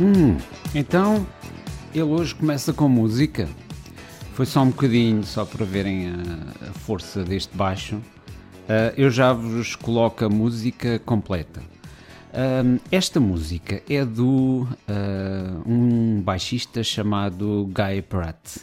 [0.00, 0.36] Hum,
[0.74, 1.24] então
[1.92, 3.48] ele hoje começa com música.
[4.32, 7.94] Foi só um bocadinho, só para verem a, a força deste baixo.
[7.96, 11.62] Uh, eu já vos coloco a música completa.
[12.90, 18.56] Esta música é do uh, um baixista chamado Guy Pratt.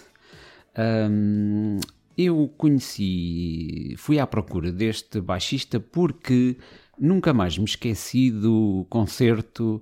[2.17, 6.57] eu conheci, fui à procura deste baixista porque
[6.99, 9.81] nunca mais me esqueci do concerto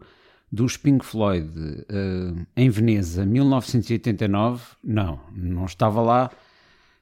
[0.51, 6.31] dos Pink Floyd uh, em Veneza, 1989, não, não estava lá,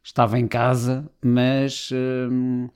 [0.04, 2.70] estava em casa, mas uh,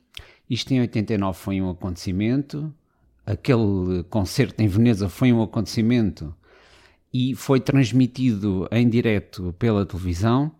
[0.49, 2.73] isto em 89 foi um acontecimento,
[3.25, 6.33] aquele concerto em Veneza foi um acontecimento
[7.13, 10.51] e foi transmitido em direto pela televisão.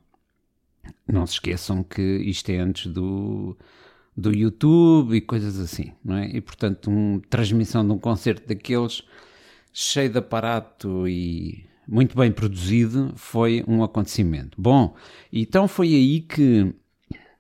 [1.08, 3.56] Não se esqueçam que isto é antes do,
[4.16, 6.28] do YouTube e coisas assim, não é?
[6.28, 9.04] E portanto, uma transmissão de um concerto daqueles
[9.74, 14.60] cheio de aparato e muito bem produzido, foi um acontecimento.
[14.62, 14.96] Bom,
[15.32, 16.74] então foi aí que,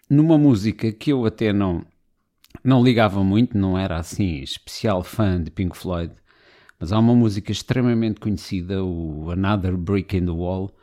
[0.09, 1.85] numa música que eu até não,
[2.63, 6.13] não ligava muito, não era assim especial fã de Pink Floyd,
[6.79, 10.75] mas há uma música extremamente conhecida, o Another Brick in the Wall,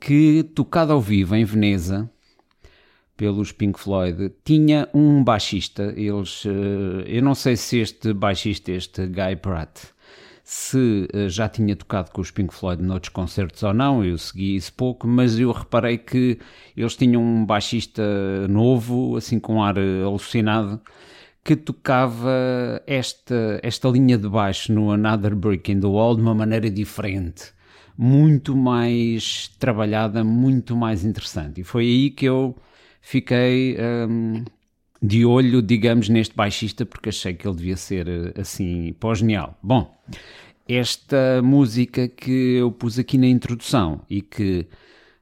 [0.00, 2.10] que tocada ao vivo em Veneza
[3.16, 5.92] pelos Pink Floyd tinha um baixista.
[5.96, 9.92] Eles, eh, eu não sei se este baixista, este Guy Pratt,
[10.44, 14.56] se uh, já tinha tocado com os Pink Floyd noutros concertos ou não, eu segui
[14.56, 16.38] isso pouco, mas eu reparei que
[16.76, 18.02] eles tinham um baixista
[18.48, 20.80] novo, assim com ar eh, alucinado,
[21.44, 22.30] que tocava
[22.86, 27.52] esta, esta linha de baixo no Another Brick in the Wall de uma maneira diferente,
[27.96, 31.60] muito mais trabalhada, muito mais interessante.
[31.60, 32.56] E foi aí que eu
[33.00, 33.76] fiquei.
[34.08, 34.44] Um,
[35.02, 39.58] de olho, digamos, neste baixista, porque achei que ele devia ser eh, assim pós-genial.
[39.60, 39.92] Bom,
[40.68, 44.66] esta música que eu pus aqui na introdução e que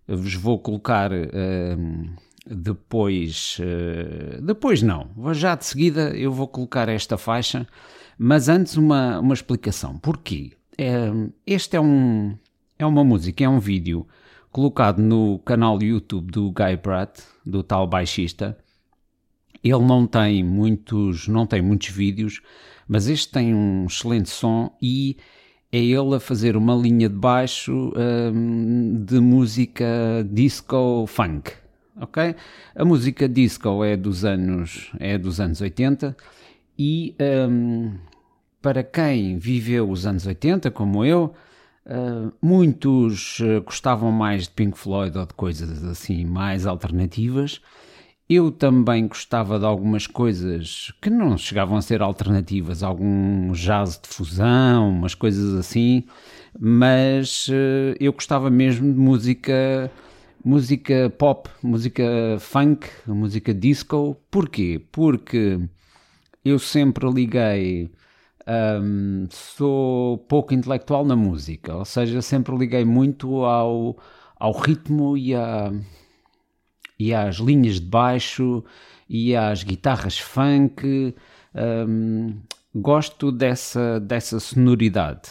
[0.07, 2.11] vos vou colocar uh,
[2.47, 7.67] depois, uh, depois não, já de seguida eu vou colocar esta faixa,
[8.19, 9.97] mas antes uma, uma explicação.
[9.99, 10.53] Porquê?
[10.77, 11.11] É,
[11.47, 12.37] este é, um,
[12.79, 14.07] é uma música, é um vídeo
[14.51, 18.59] colocado no canal YouTube do Guy Pratt, do tal baixista,
[19.63, 22.41] ele não tem muitos, não tem muitos vídeos,
[22.89, 25.17] mas este tem um excelente som e
[25.73, 29.87] é ele a fazer uma linha de baixo um, de música
[30.29, 31.53] disco funk,
[31.97, 32.35] ok?
[32.75, 36.17] A música disco é dos anos é dos anos 80
[36.77, 37.15] e
[37.49, 37.95] um,
[38.61, 41.35] para quem viveu os anos 80 como eu
[41.87, 47.61] Uh, muitos uh, gostavam mais de Pink Floyd ou de coisas assim mais alternativas
[48.31, 54.09] eu também gostava de algumas coisas que não chegavam a ser alternativas, algum jazz de
[54.09, 56.05] fusão, umas coisas assim,
[56.57, 59.91] mas uh, eu gostava mesmo de música,
[60.45, 62.05] música pop, música
[62.39, 64.17] funk, música disco.
[64.31, 64.81] Porquê?
[64.93, 65.59] Porque
[66.45, 67.91] eu sempre liguei.
[68.83, 73.97] Um, sou pouco intelectual na música, ou seja, sempre liguei muito ao,
[74.39, 75.73] ao ritmo e a
[77.01, 78.63] e às linhas de baixo
[79.09, 81.15] e às guitarras funk.
[81.55, 82.35] Um,
[82.75, 85.31] gosto dessa, dessa sonoridade,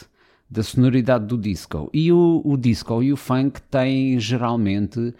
[0.50, 1.88] da sonoridade do disco.
[1.94, 5.14] E o, o disco e o funk têm geralmente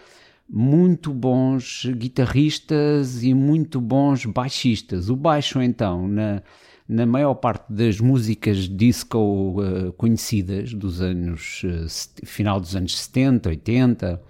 [0.50, 5.08] muito bons guitarristas e muito bons baixistas.
[5.10, 6.42] O baixo, então, na,
[6.88, 13.50] na maior parte das músicas disco uh, conhecidas dos anos, uh, final dos anos 70,
[13.50, 14.22] 80,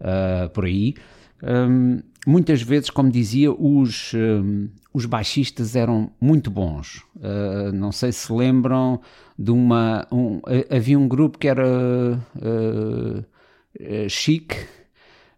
[0.00, 0.96] uh, por aí,
[2.26, 4.12] muitas vezes, como dizia, os,
[4.94, 7.02] os baixistas eram muito bons.
[7.16, 9.00] Uh, não sei se lembram
[9.36, 10.06] de uma.
[10.10, 10.40] Um,
[10.70, 11.66] havia um grupo que era
[12.36, 13.24] uh,
[14.08, 14.54] Chic.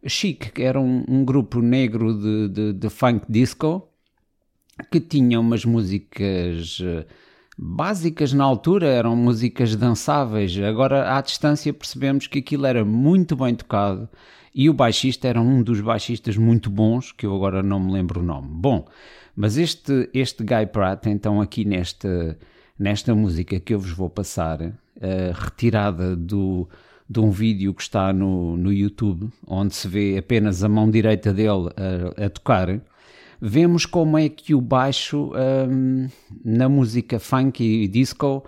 [0.06, 3.88] Chic, que era um, um grupo negro de, de, de, funk disco
[4.92, 6.78] que tinha umas músicas
[7.58, 10.56] básicas na altura, eram músicas dançáveis.
[10.58, 14.06] Agora, à distância, percebemos que aquilo era muito bem tocado
[14.56, 18.20] e o baixista era um dos baixistas muito bons, que eu agora não me lembro
[18.20, 18.48] o nome.
[18.50, 18.88] Bom,
[19.36, 22.38] mas este, este Guy Pratt, então aqui nesta,
[22.78, 24.72] nesta música que eu vos vou passar, uh,
[25.34, 26.66] retirada do,
[27.06, 31.34] de um vídeo que está no, no YouTube, onde se vê apenas a mão direita
[31.34, 31.68] dele
[32.16, 32.80] a, a tocar,
[33.38, 35.32] vemos como é que o baixo
[35.68, 36.08] um,
[36.42, 38.42] na música funk e disco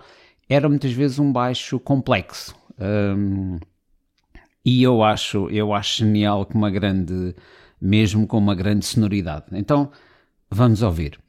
[0.49, 2.55] era muitas vezes um baixo complexo.
[2.79, 3.59] Um,
[4.69, 7.35] e eu acho, eu acho genial com uma grande,
[7.81, 9.45] mesmo com uma grande sonoridade.
[9.53, 9.91] Então,
[10.49, 11.19] vamos ouvir.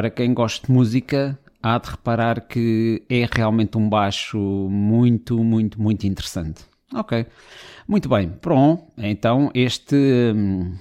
[0.00, 5.78] Para quem gosta de música, há de reparar que é realmente um baixo muito, muito,
[5.78, 6.64] muito interessante.
[6.94, 7.26] Ok,
[7.86, 8.82] muito bem, pronto.
[8.96, 9.94] Então, este,
[10.34, 10.72] hum,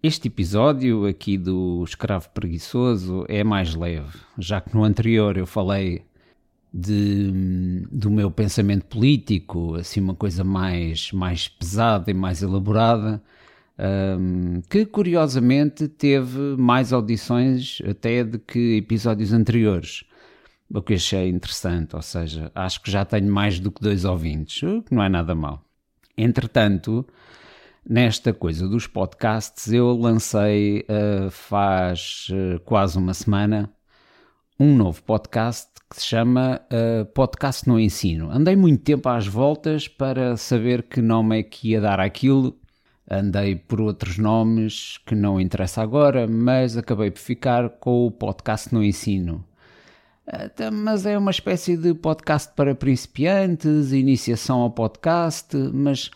[0.00, 6.04] este episódio aqui do Escravo Preguiçoso é mais leve, já que no anterior eu falei
[6.72, 13.20] de, hum, do meu pensamento político, assim, uma coisa mais, mais pesada e mais elaborada.
[13.76, 20.04] Um, que curiosamente teve mais audições até do que episódios anteriores,
[20.72, 24.62] o que achei interessante, ou seja, acho que já tenho mais do que dois ouvintes,
[24.62, 25.64] o que não é nada mal.
[26.16, 27.04] Entretanto,
[27.88, 33.68] nesta coisa dos podcasts, eu lancei uh, faz uh, quase uma semana
[34.58, 38.30] um novo podcast que se chama uh, Podcast no Ensino.
[38.30, 42.56] Andei muito tempo às voltas para saber que nome é que ia dar aquilo
[43.10, 48.72] andei por outros nomes que não interessa agora, mas acabei por ficar com o podcast
[48.72, 49.44] no ensino.
[50.72, 56.10] Mas é uma espécie de podcast para principiantes, iniciação ao podcast, mas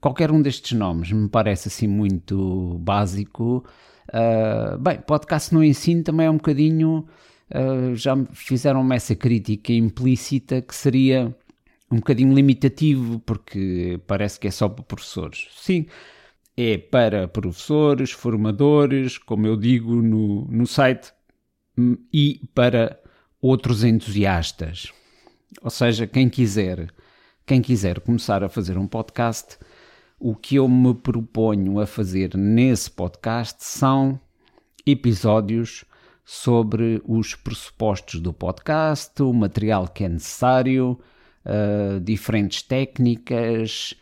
[0.00, 3.64] qualquer um destes nomes me parece assim muito básico.
[4.08, 7.06] Uh, bem, podcast no ensino também é um bocadinho.
[7.50, 11.32] Uh, já fizeram-me essa crítica implícita que seria
[11.88, 15.46] um bocadinho limitativo, porque parece que é só para professores.
[15.56, 15.86] Sim,
[16.56, 21.12] é para professores, formadores, como eu digo no, no site,
[21.76, 23.00] hum, e para
[23.40, 24.92] outros entusiastas.
[25.60, 26.92] Ou seja, quem quiser,
[27.46, 29.58] quem quiser começar a fazer um podcast,
[30.18, 34.20] o que eu me proponho a fazer nesse podcast são
[34.86, 35.84] episódios
[36.24, 40.98] sobre os pressupostos do podcast, o material que é necessário,
[41.44, 43.94] uh, diferentes técnicas,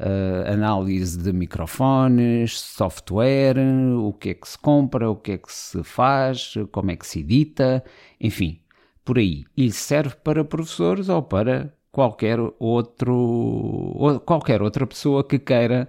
[0.00, 3.56] uh, análise de microfones, software,
[3.98, 7.06] o que é que se compra, o que é que se faz, como é que
[7.06, 7.84] se edita,
[8.20, 8.60] enfim,
[9.04, 9.44] por aí.
[9.56, 15.88] E serve para professores ou para qualquer outro ou qualquer outra pessoa que queira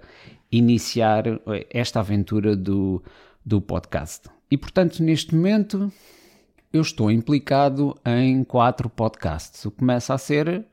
[0.50, 1.24] iniciar
[1.70, 3.02] esta aventura do,
[3.44, 4.28] do podcast.
[4.50, 5.90] E portanto, neste momento,
[6.72, 10.66] eu estou implicado em quatro podcasts, o que começa a ser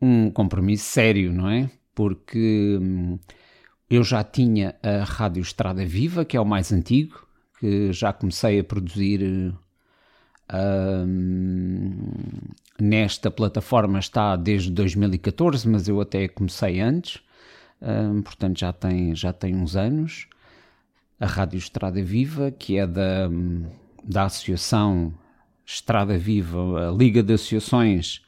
[0.00, 1.70] um compromisso sério, não é?
[1.94, 3.18] Porque hum,
[3.88, 7.26] eu já tinha a Rádio Estrada Viva, que é o mais antigo,
[7.58, 9.54] que já comecei a produzir
[10.52, 12.02] hum,
[12.80, 17.22] nesta plataforma está desde 2014, mas eu até comecei antes,
[17.80, 20.26] hum, portanto já tem, já tem uns anos.
[21.20, 23.30] A Rádio Estrada Viva, que é da,
[24.02, 25.14] da Associação
[25.64, 28.23] Estrada Viva, a Liga de Associações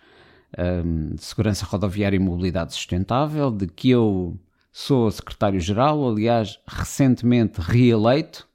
[0.58, 4.38] um, de Segurança Rodoviária e Mobilidade Sustentável, de que eu
[4.72, 8.46] sou secretário-geral, aliás, recentemente reeleito.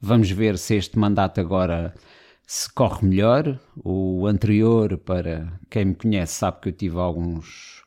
[0.00, 1.94] Vamos ver se este mandato agora
[2.46, 3.58] se corre melhor.
[3.82, 7.82] O anterior, para quem me conhece, sabe que eu tive alguns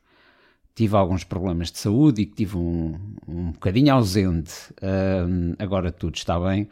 [0.73, 4.53] tive alguns problemas de saúde e que tive um, um bocadinho ausente.
[4.81, 6.67] Um, agora tudo está bem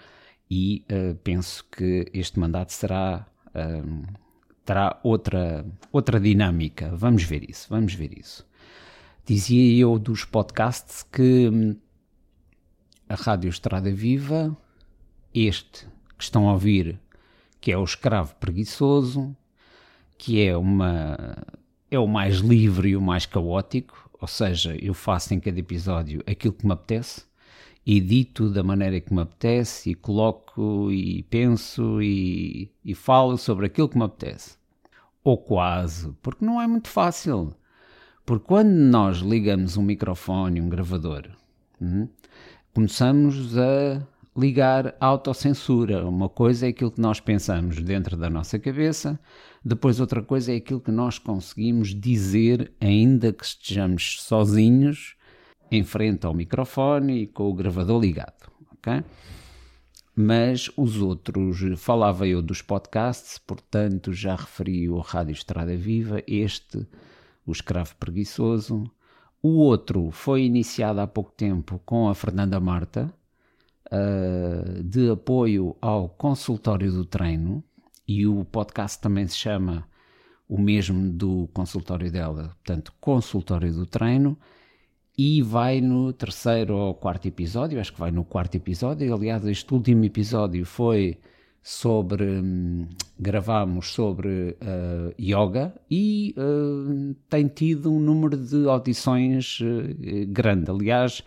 [0.52, 3.26] e uh, penso que este mandato será
[3.56, 4.04] um,
[4.66, 6.96] terá outra, outra dinâmica.
[6.96, 8.46] Vamos ver isso, vamos ver isso.
[9.26, 11.76] Dizia eu dos podcasts que hum,
[13.08, 14.56] a Rádio Estrada Viva,
[15.34, 17.00] este que estão a ouvir,
[17.60, 19.36] que é o Escravo Preguiçoso,
[20.18, 21.18] que é uma
[21.90, 26.24] é o mais livre e o mais caótico, ou seja, eu faço em cada episódio
[26.26, 27.24] aquilo que me apetece
[27.86, 33.90] edito da maneira que me apetece e coloco e penso e, e falo sobre aquilo
[33.90, 34.58] que me apetece.
[35.24, 37.54] Ou quase, porque não é muito fácil.
[38.26, 41.28] Porque quando nós ligamos um microfone, um gravador,
[41.82, 42.08] hum,
[42.74, 46.06] começamos a ligar a autocensura.
[46.06, 49.20] Uma coisa é aquilo que nós pensamos dentro da nossa cabeça,
[49.64, 55.16] depois outra coisa é aquilo que nós conseguimos dizer, ainda que estejamos sozinhos
[55.76, 59.04] em frente ao microfone e com o gravador ligado, ok?
[60.16, 66.86] Mas os outros, falava eu dos podcasts, portanto já referi o Rádio Estrada Viva, este,
[67.46, 68.84] o Escravo Preguiçoso.
[69.42, 73.12] O outro foi iniciado há pouco tempo com a Fernanda Marta,
[73.88, 77.64] uh, de apoio ao consultório do treino,
[78.08, 79.88] e o podcast também se chama
[80.48, 84.38] o mesmo do consultório dela, portanto, consultório do treino
[85.18, 89.14] e vai no terceiro ou quarto episódio, acho que vai no quarto episódio.
[89.14, 91.20] Aliás, este último episódio foi
[91.62, 92.24] sobre.
[92.26, 100.70] Hum, gravamos sobre uh, yoga e uh, tem tido um número de audições uh, grande.
[100.70, 101.24] Aliás,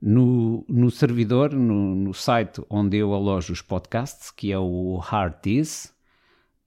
[0.00, 5.92] no, no servidor, no, no, site onde eu alojo os podcasts, que é o Heartis,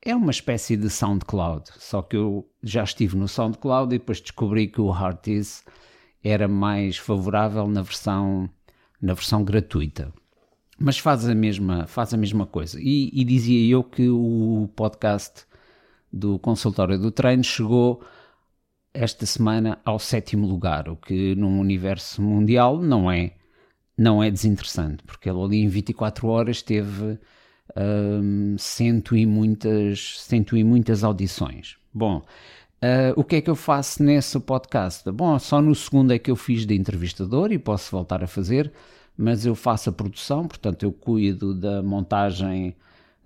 [0.02, 4.68] é uma espécie de SoundCloud, só que eu já estive no SoundCloud e depois descobri
[4.68, 5.64] que o Heartis
[6.24, 8.50] era mais favorável na versão,
[9.02, 10.14] na versão gratuita.
[10.80, 12.80] Mas faz a mesma, faz a mesma coisa.
[12.82, 15.46] E, e dizia eu que o podcast
[16.12, 18.04] do consultório do treino chegou
[18.94, 23.34] esta semana ao sétimo lugar, o que num universo mundial não é
[23.98, 27.18] não é desinteressante, porque ele ali em 24 horas teve
[27.76, 31.78] um, cento, e muitas, cento e muitas audições.
[31.94, 32.24] Bom,
[32.84, 35.10] uh, o que é que eu faço nesse podcast?
[35.12, 38.72] Bom, só no segundo é que eu fiz de entrevistador e posso voltar a fazer,
[39.18, 42.76] mas eu faço a produção, portanto eu cuido da montagem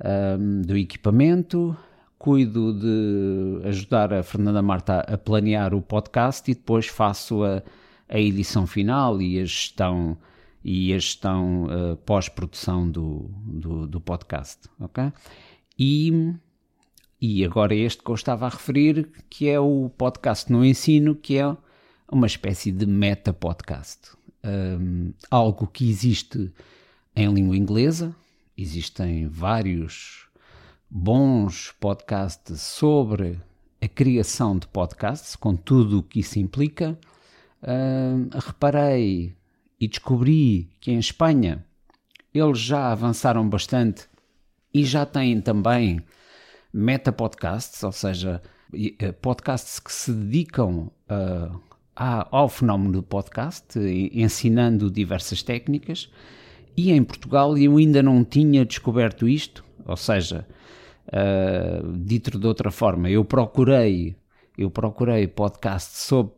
[0.04, 1.76] um, do equipamento,
[2.18, 7.64] cuido de ajudar a Fernanda Marta a planear o podcast e depois faço a,
[8.08, 10.18] a edição final e a gestão
[10.64, 15.12] e a gestão uh, pós-produção do, do, do, podcast, ok?
[15.78, 16.34] E,
[17.22, 21.38] e agora este que eu estava a referir, que é o podcast no ensino, que
[21.38, 21.56] é
[22.12, 24.10] uma espécie de meta-podcast.
[24.44, 26.52] Um, algo que existe
[27.16, 28.16] em língua inglesa,
[28.58, 30.28] existem vários
[30.90, 33.40] bons podcasts sobre
[33.80, 36.98] a criação de podcasts, com tudo o que isso implica.
[37.62, 39.36] Uh, reparei
[39.80, 41.64] e descobri que em Espanha
[42.34, 44.10] eles já avançaram bastante
[44.74, 46.02] e já têm também
[46.74, 48.42] meta podcasts, ou seja,
[48.74, 51.62] eh, podcasts que se dedicam uh,
[51.96, 53.78] ao fenómeno do podcast,
[54.14, 56.10] ensinando diversas técnicas.
[56.76, 60.48] E em Portugal eu ainda não tinha descoberto isto, ou seja,
[61.08, 64.16] Uh, dito de outra forma, eu procurei,
[64.58, 66.34] eu procurei podcasts sobre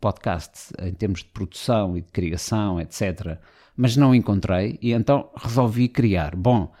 [0.00, 3.38] podcasts em termos de produção e de criação, etc.
[3.76, 6.36] Mas não encontrei e então resolvi criar.
[6.36, 6.72] Bom,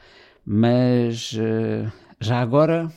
[0.46, 1.92] mas uh,
[2.24, 2.90] já agora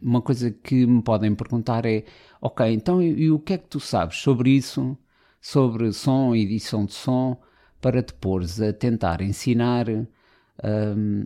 [0.00, 2.04] uma coisa que me podem perguntar é:
[2.40, 4.96] ok, então e, e o que é que tu sabes sobre isso,
[5.40, 7.40] sobre som edição de som,
[7.80, 10.06] para te pôres a tentar ensinar um,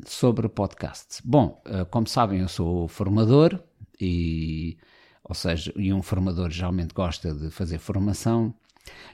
[0.06, 1.21] sobre podcasts.
[1.25, 3.61] Bom, uh, como sabem, eu sou formador
[4.00, 4.78] e,
[5.25, 8.54] ou seja, e um formador geralmente gosta de fazer formação.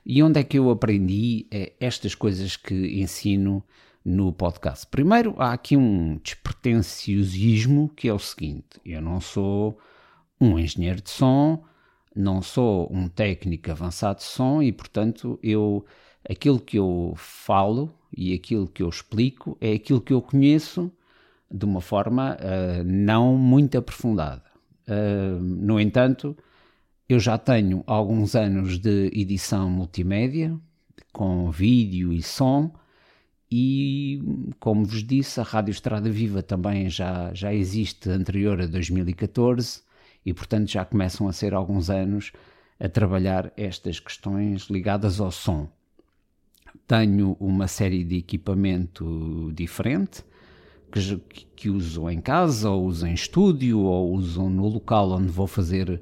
[0.05, 3.65] E onde é que eu aprendi é estas coisas que ensino
[4.05, 4.87] no podcast?
[4.87, 9.79] Primeiro, há aqui um despretensiosismo que é o seguinte: eu não sou
[10.41, 11.65] um engenheiro de som,
[12.15, 15.85] não sou um técnico avançado de som e, portanto, eu
[16.29, 20.93] aquilo que eu falo e aquilo que eu explico é aquilo que eu conheço
[21.51, 24.45] de uma forma uh, não muito aprofundada.
[24.87, 26.37] Uh, no entanto,
[27.09, 30.57] eu já tenho alguns anos de edição multimédia,
[31.13, 32.73] com vídeo e som,
[33.53, 34.23] e
[34.59, 39.83] como vos disse, a Rádio Estrada Viva também já, já existe anterior a 2014
[40.25, 42.33] e, portanto, já começam a ser alguns anos
[42.81, 45.69] a trabalhar estas questões ligadas ao som
[46.87, 50.25] tenho uma série de equipamento diferente
[50.91, 55.47] que, que uso em casa, ou uso em estúdio, ou uso no local onde vou
[55.47, 56.01] fazer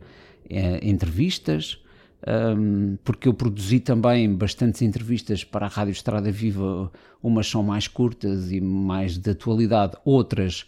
[0.48, 1.80] é, entrevistas.
[2.26, 7.88] Um, porque eu produzi também bastantes entrevistas para a Rádio Estrada Viva, umas são mais
[7.88, 10.66] curtas e mais de atualidade, outras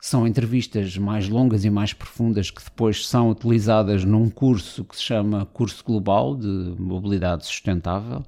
[0.00, 5.02] são entrevistas mais longas e mais profundas que depois são utilizadas num curso que se
[5.02, 8.24] chama Curso Global de Mobilidade Sustentável,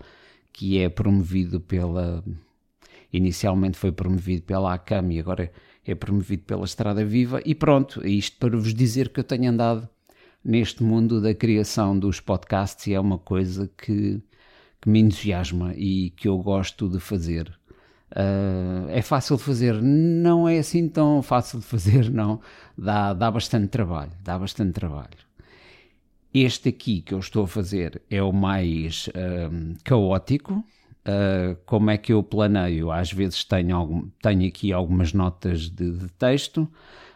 [0.52, 2.24] que é promovido pela.
[3.12, 5.52] Inicialmente foi promovido pela ACAM e agora
[5.84, 7.40] é promovido pela Estrada Viva.
[7.44, 9.88] E pronto, isto para vos dizer que eu tenho andado
[10.44, 14.20] neste mundo da criação dos podcasts e é uma coisa que,
[14.80, 17.48] que me entusiasma e que eu gosto de fazer.
[18.12, 19.82] Uh, é fácil de fazer?
[19.82, 22.40] Não é assim tão fácil de fazer, não.
[22.76, 25.24] Dá, dá bastante trabalho, dá bastante trabalho.
[26.32, 29.08] Este aqui que eu estou a fazer é o mais
[29.52, 30.64] um, caótico.
[31.06, 32.90] Uh, como é que eu planeio?
[32.90, 36.68] Às vezes tenho, algum, tenho aqui algumas notas de, de texto,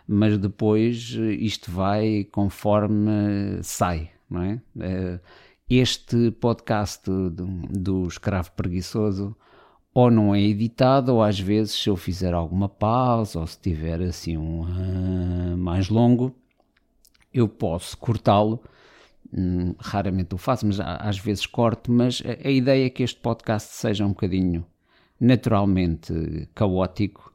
[0.08, 4.62] mas depois isto vai conforme sai, não é?
[4.76, 5.20] Uh,
[5.68, 9.36] este podcast do, do Escravo Preguiçoso
[9.92, 14.00] ou não é editado, ou às vezes se eu fizer alguma pausa, ou se tiver
[14.02, 16.34] assim um uh, mais longo,
[17.32, 18.60] eu posso cortá-lo
[19.32, 21.92] Hum, raramente o faço, mas às vezes corto.
[21.92, 24.64] Mas a, a, ideia é que este podcast seja um bocadinho
[25.20, 27.32] naturalmente caótico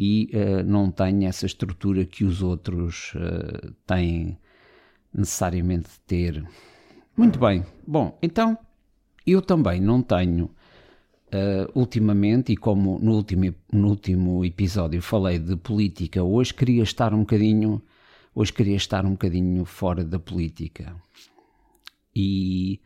[0.00, 4.38] e uh, não tenha essa estrutura que os outros uh, têm
[5.12, 6.48] necessariamente de ter.
[7.16, 7.66] Muito bem.
[7.84, 8.56] Bom, então
[9.26, 15.56] eu também não tenho uh, ultimamente, e como no último, no último episódio falei de
[15.56, 17.82] política, hoje queria estar um bocadinho,
[18.32, 20.94] hoje queria estar um bocadinho fora da política.
[22.14, 22.80] E,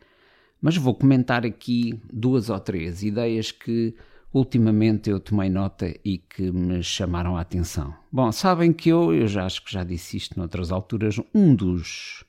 [0.59, 3.93] mas vou comentar aqui duas ou três ideias que
[4.33, 7.93] ultimamente eu tomei nota e que me chamaram a atenção.
[8.11, 12.25] Bom, sabem que eu, eu já acho que já disse isto noutras alturas, um dos,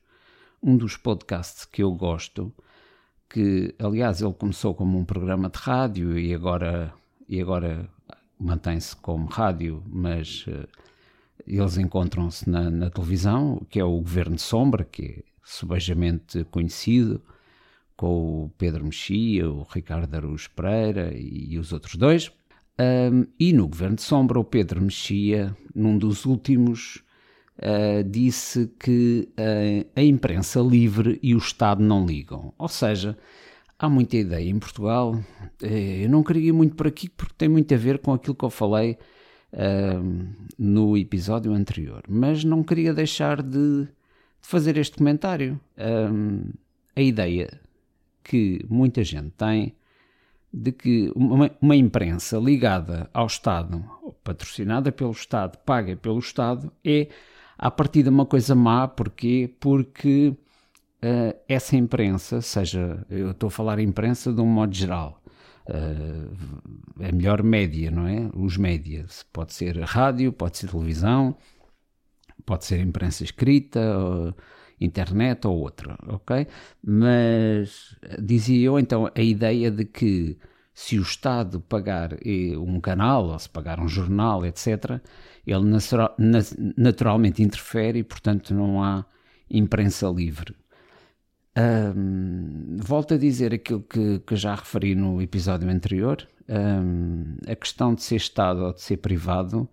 [0.63, 2.53] um dos podcasts que eu gosto,
[3.29, 6.93] que aliás ele começou como um programa de rádio e agora,
[7.27, 7.89] e agora
[8.39, 10.69] mantém-se como rádio, mas uh,
[11.47, 17.23] eles encontram-se na, na, televisão, que é o Governo Sombra, que é subejamente conhecido,
[17.97, 22.31] com o Pedro Mexia, o Ricardo Aruz Pereira e, os outros dois.
[22.79, 27.05] Um, e no Governo de Sombra, o Pedro Mexia, num dos últimos,
[27.59, 32.53] uh, disse que uh, a imprensa livre e o Estado não ligam.
[32.59, 33.17] Ou seja,
[33.79, 35.13] há muita ideia em Portugal.
[35.63, 38.35] Uh, eu não queria ir muito por aqui porque tem muito a ver com aquilo
[38.35, 38.99] que eu falei
[40.59, 43.89] no episódio anterior, mas não queria deixar de, de
[44.41, 45.61] fazer este comentário.
[46.97, 47.61] a ideia
[48.25, 49.75] que muita gente tem
[50.53, 53.85] de que uma, uma, imprensa ligada ao Estado,
[54.23, 57.09] patrocinada pelo Estado, paga pelo Estado, é
[57.59, 58.87] a partir de uma coisa má.
[58.87, 59.53] Porquê?
[59.59, 65.21] Porque uh, essa imprensa, seja, eu estou a falar imprensa de um modo geral,
[65.69, 66.37] uh,
[67.01, 68.31] é melhor média, não é?
[68.35, 69.27] Os médias.
[69.33, 71.37] Pode ser rádio, pode ser televisão,
[72.47, 73.81] pode ser imprensa escrita.
[74.85, 76.47] Internet ou outra, ok?
[76.83, 80.39] Mas dizia eu então a ideia de que
[80.75, 85.01] se o Estado pagar eh, um canal ou se pagar um jornal, etc.,
[85.47, 85.65] ele
[86.77, 89.05] naturalmente interfere e, portanto, não há
[89.51, 90.55] imprensa livre.
[91.57, 97.95] Um, volto a dizer aquilo que, que, já referi no episódio anterior: um, a questão
[97.95, 99.69] de ser Estado ou de ser privado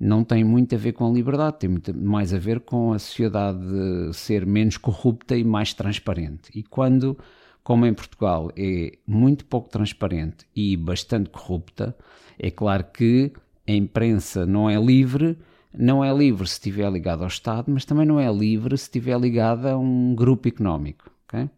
[0.00, 2.98] não tem muito a ver com a liberdade, tem muito mais a ver com a
[2.98, 3.60] sociedade
[4.14, 6.50] ser menos corrupta e mais transparente.
[6.54, 7.18] E quando,
[7.62, 11.94] como em Portugal, é muito pouco transparente e bastante corrupta,
[12.38, 13.30] é claro que
[13.68, 15.38] a imprensa não é livre,
[15.72, 19.20] não é livre se estiver ligada ao Estado, mas também não é livre se estiver
[19.20, 21.10] ligada a um grupo económico.
[21.28, 21.50] Okay?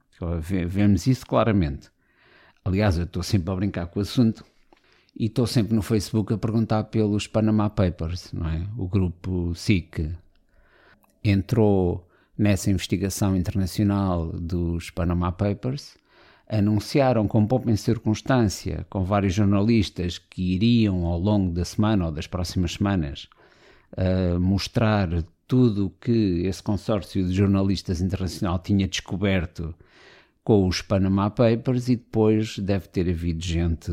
[0.66, 1.90] Vemos isso claramente.
[2.64, 4.44] Aliás, eu estou sempre a brincar com o assunto,
[5.14, 8.66] e estou sempre no Facebook a perguntar pelos Panama Papers, não é?
[8.76, 10.10] O grupo SIC
[11.22, 15.96] entrou nessa investigação internacional dos Panama Papers,
[16.48, 22.12] anunciaram com pouco em circunstância, com vários jornalistas que iriam ao longo da semana ou
[22.12, 23.28] das próximas semanas
[23.92, 25.08] uh, mostrar
[25.46, 29.74] tudo o que esse consórcio de jornalistas internacional tinha descoberto
[30.42, 33.92] com os Panama Papers e depois deve ter havido gente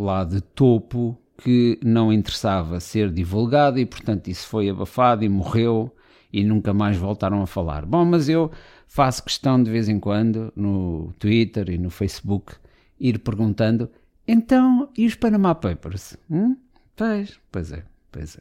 [0.00, 5.94] lá de topo que não interessava ser divulgado e, portanto, isso foi abafado e morreu
[6.32, 7.86] e nunca mais voltaram a falar.
[7.86, 8.50] Bom, mas eu
[8.86, 12.54] faço questão de vez em quando no Twitter e no Facebook
[12.98, 13.90] ir perguntando:
[14.28, 16.16] então, e os Panama Papers?
[16.30, 16.56] Hum?
[16.94, 18.40] Pois, pois é, pois é.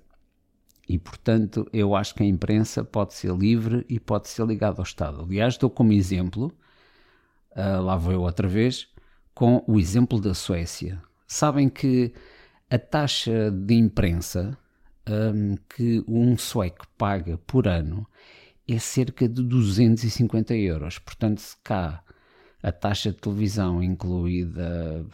[0.88, 4.84] E, portanto, eu acho que a imprensa pode ser livre e pode ser ligada ao
[4.84, 5.22] Estado.
[5.22, 6.52] Aliás, dou como exemplo,
[7.52, 8.88] uh, lá vou eu outra vez,
[9.36, 12.12] com o exemplo da Suécia sabem que
[12.70, 14.58] a taxa de imprensa
[15.08, 18.06] um, que um sueco paga por ano
[18.68, 20.98] é cerca de 250 euros.
[20.98, 22.04] Portanto, se cá
[22.62, 25.06] a taxa de televisão incluída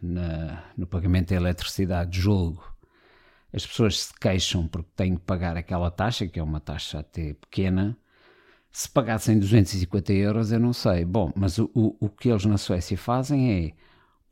[0.00, 2.64] na, no pagamento da eletricidade, julgo,
[3.52, 7.34] as pessoas se queixam porque têm que pagar aquela taxa, que é uma taxa até
[7.34, 7.96] pequena.
[8.70, 11.04] Se pagassem 250 euros, eu não sei.
[11.04, 13.85] Bom, mas o, o, o que eles na Suécia fazem é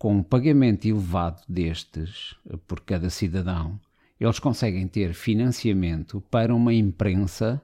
[0.04, 3.80] com um pagamento elevado destes eh, por cada cidadão,
[4.20, 7.58] eles conseguem ter financiamento para uma imprensa,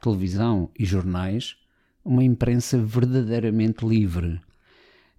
[0.00, 1.54] televisão e jornais,
[2.02, 4.40] uma imprensa verdadeiramente livre.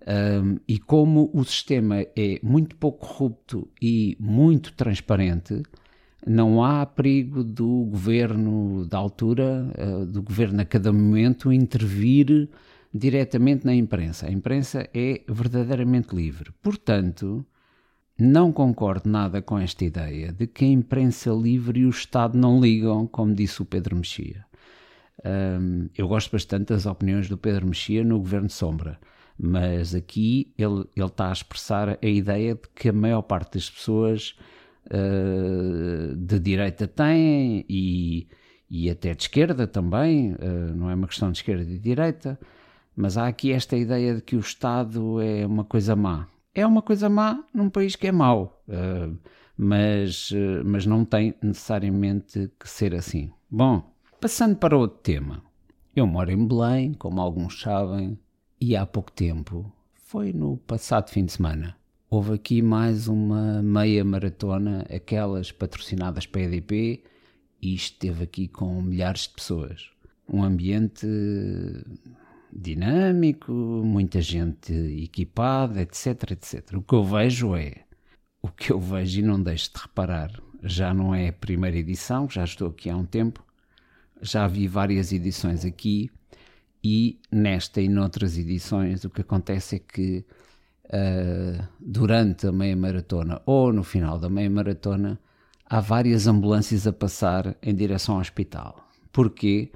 [0.01, 5.61] Um, e como o sistema é muito pouco corrupto e muito transparente,
[6.25, 12.49] não há perigo do governo da altura, uh, do governo a cada momento, intervir
[12.93, 14.27] diretamente na imprensa.
[14.27, 16.51] A imprensa é verdadeiramente livre.
[16.61, 17.45] Portanto,
[18.17, 22.61] não concordo nada com esta ideia de que a imprensa livre e o Estado não
[22.61, 24.45] ligam, como disse o Pedro Mexia.
[25.25, 28.99] Um, eu gosto bastante das opiniões do Pedro Mexia no Governo Sombra,
[29.39, 33.69] mas aqui ele, ele está a expressar a ideia de que a maior parte das
[33.69, 34.35] pessoas
[34.87, 38.27] uh, de direita têm e,
[38.69, 42.37] e até de esquerda também, uh, não é uma questão de esquerda e de direita,
[42.95, 46.27] mas há aqui esta ideia de que o Estado é uma coisa má.
[46.53, 49.17] é uma coisa má num país que é mau, uh,
[49.57, 53.31] mas, uh, mas não tem necessariamente que ser assim.
[53.49, 55.41] Bom, passando para outro tema.
[55.95, 58.17] Eu moro em Belém, como alguns sabem,
[58.59, 61.75] e há pouco tempo, foi no passado fim de semana,
[62.09, 67.03] houve aqui mais uma meia maratona, aquelas patrocinadas pela EDP,
[67.61, 69.89] e esteve aqui com milhares de pessoas.
[70.27, 71.07] Um ambiente
[72.55, 76.73] dinâmico, muita gente equipada, etc, etc.
[76.75, 77.83] O que eu vejo é,
[78.41, 82.29] o que eu vejo e não deixo de reparar, já não é a primeira edição,
[82.29, 83.43] já estou aqui há um tempo,
[84.21, 86.09] já vi várias edições aqui
[86.83, 90.25] e nesta e noutras edições o que acontece é que
[90.85, 95.19] uh, durante a meia maratona ou no final da meia maratona
[95.65, 98.89] há várias ambulâncias a passar em direção ao hospital.
[99.11, 99.71] Porquê?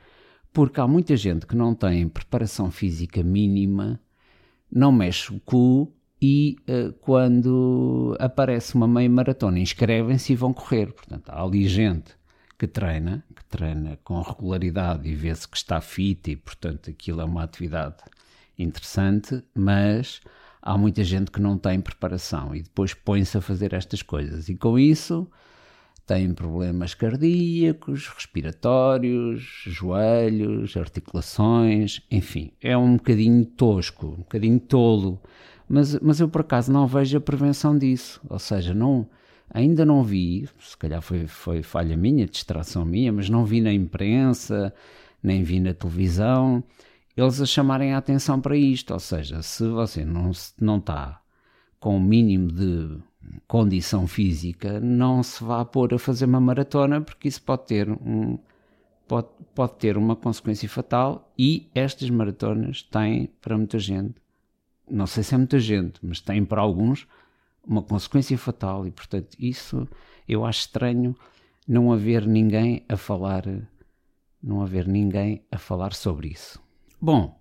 [0.58, 4.02] Porque há muita gente que não tem preparação física mínima,
[4.72, 10.91] não mexe o cu e uh, quando aparece uma meia maratona inscrevem-se e vão correr.
[10.93, 12.15] Portanto, há ali gente
[12.58, 17.24] que treina, que treina com regularidade e vê-se que está fit e, portanto, aquilo é
[17.24, 17.98] uma atividade
[18.58, 20.22] interessante, mas
[20.60, 24.50] há muita gente que não tem preparação e depois põe-se a fazer estas coisas.
[24.50, 25.30] E com isso
[26.08, 35.22] têm problemas cardíacos, respiratórios, joelhos, articulações, enfim, é um bocadinho tosco, um bocadinho tolo,
[35.67, 39.06] mas, mas eu por acaso não vejo a prevenção disso, ou seja, não,
[39.54, 43.74] ainda não vi, se calhar foi, foi falha minha, distração minha, mas não vi na
[43.74, 44.74] imprensa,
[45.22, 46.63] nem vi na televisão,
[47.17, 51.20] eles a chamarem a atenção para isto, ou seja, se você não, não está
[51.82, 52.98] com o mínimo de
[53.48, 58.38] condição física, não se vá pôr a fazer uma maratona, porque isso pode ter um,
[59.08, 64.16] pode, pode ter uma consequência fatal e estas maratonas têm para muita gente,
[64.90, 67.08] não sei se é muita gente, mas têm para alguns
[67.66, 69.88] uma consequência fatal e portanto isso
[70.28, 71.16] eu acho estranho
[71.68, 73.44] não haver ninguém a falar
[74.42, 76.62] não haver ninguém a falar sobre isso.
[77.02, 77.38] Bom,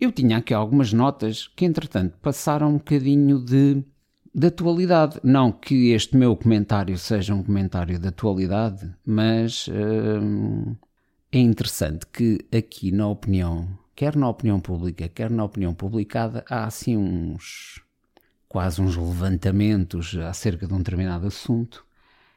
[0.00, 3.84] eu tinha aqui algumas notas que entretanto passaram um bocadinho de
[4.34, 5.20] de atualidade.
[5.22, 10.76] Não que este meu comentário seja um comentário de atualidade, mas hum,
[11.32, 16.64] é interessante que aqui na opinião, quer na opinião pública, quer na opinião publicada, há
[16.64, 17.82] assim uns
[18.48, 21.86] quase uns levantamentos acerca de um determinado assunto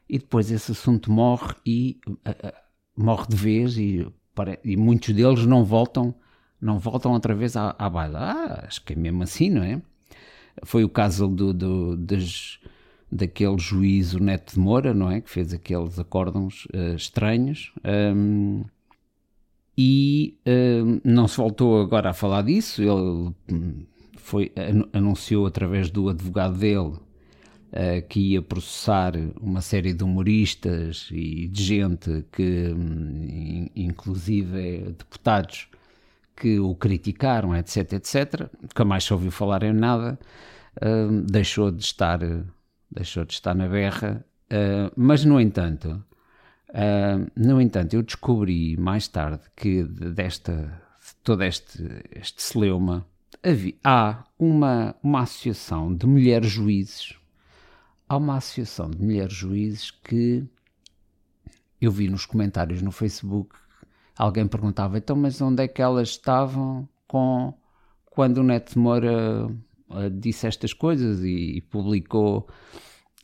[0.08, 2.54] e depois esse assunto morre e uh,
[2.96, 6.14] morre de vez e, para, e, muitos deles não voltam
[6.62, 8.20] não voltam outra vez à, à baila.
[8.20, 9.82] Ah, acho que é mesmo assim, não é?
[10.64, 12.60] Foi o caso do, do, das,
[13.12, 15.22] daquele juiz, o Neto de Moura, não é?
[15.22, 17.72] Que fez aqueles acórdãos uh, estranhos.
[17.86, 18.64] Um,
[19.78, 22.82] e um, não se voltou agora a falar disso.
[22.82, 23.86] Ele hum,
[24.18, 24.52] foi,
[24.94, 26.94] anunciou através do advogado dele
[27.74, 35.68] uh, que ia processar uma série de humoristas e de gente que, um, inclusive deputados,
[36.36, 40.20] que o criticaram, etc, etc, nunca mais se ouviu falar em nada,
[40.78, 42.20] uh, deixou de estar
[42.94, 46.04] deixou de estar na berra, uh, mas no entanto,
[46.70, 50.82] uh, no entanto, eu descobri mais tarde que desta
[51.24, 53.06] todo este, este celeuma
[53.42, 57.18] havia, há uma, uma associação de mulheres juízes,
[58.08, 60.46] há uma associação de mulheres juízes que
[61.82, 63.56] eu vi nos comentários no Facebook
[64.18, 67.54] alguém perguntava, então, mas onde é que elas estavam com
[68.06, 72.48] quando o Neto Moura uh, disse estas coisas e, e, publicou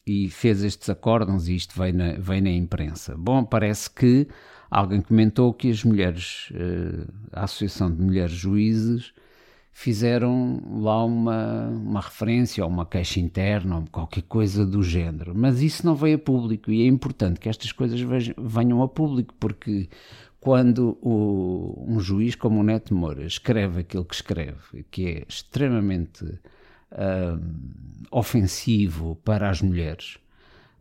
[0.06, 3.15] e fez estes acórdãos e isto veio na, na imprensa.
[3.15, 4.28] Bom, parece que
[4.69, 9.13] alguém comentou que as mulheres, uh, a Associação de Mulheres Juízes,
[9.71, 15.34] fizeram lá uma, uma referência ou uma queixa interna ou qualquer coisa do género.
[15.34, 18.02] Mas isso não veio a público e é importante que estas coisas
[18.38, 19.88] venham a público porque
[20.39, 26.23] quando o, um juiz como o Neto Moura escreve aquilo que escreve, que é extremamente
[26.23, 27.39] uh,
[28.10, 30.17] ofensivo para as mulheres,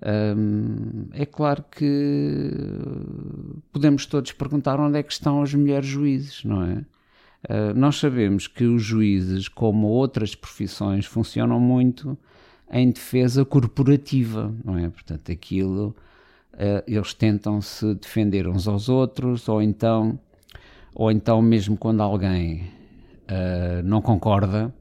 [0.02, 2.50] uh, é claro que
[3.72, 6.84] podemos todos perguntar onde é que estão as mulheres juízes, não é?
[7.44, 12.18] Uh, nós sabemos que os juízes, como outras profissões, funcionam muito
[12.70, 14.88] em defesa corporativa, não é?
[14.88, 15.96] Portanto, aquilo
[16.58, 20.18] uh, eles tentam se defender uns aos outros, ou então,
[20.94, 22.62] ou então mesmo quando alguém
[23.30, 24.74] uh, não concorda,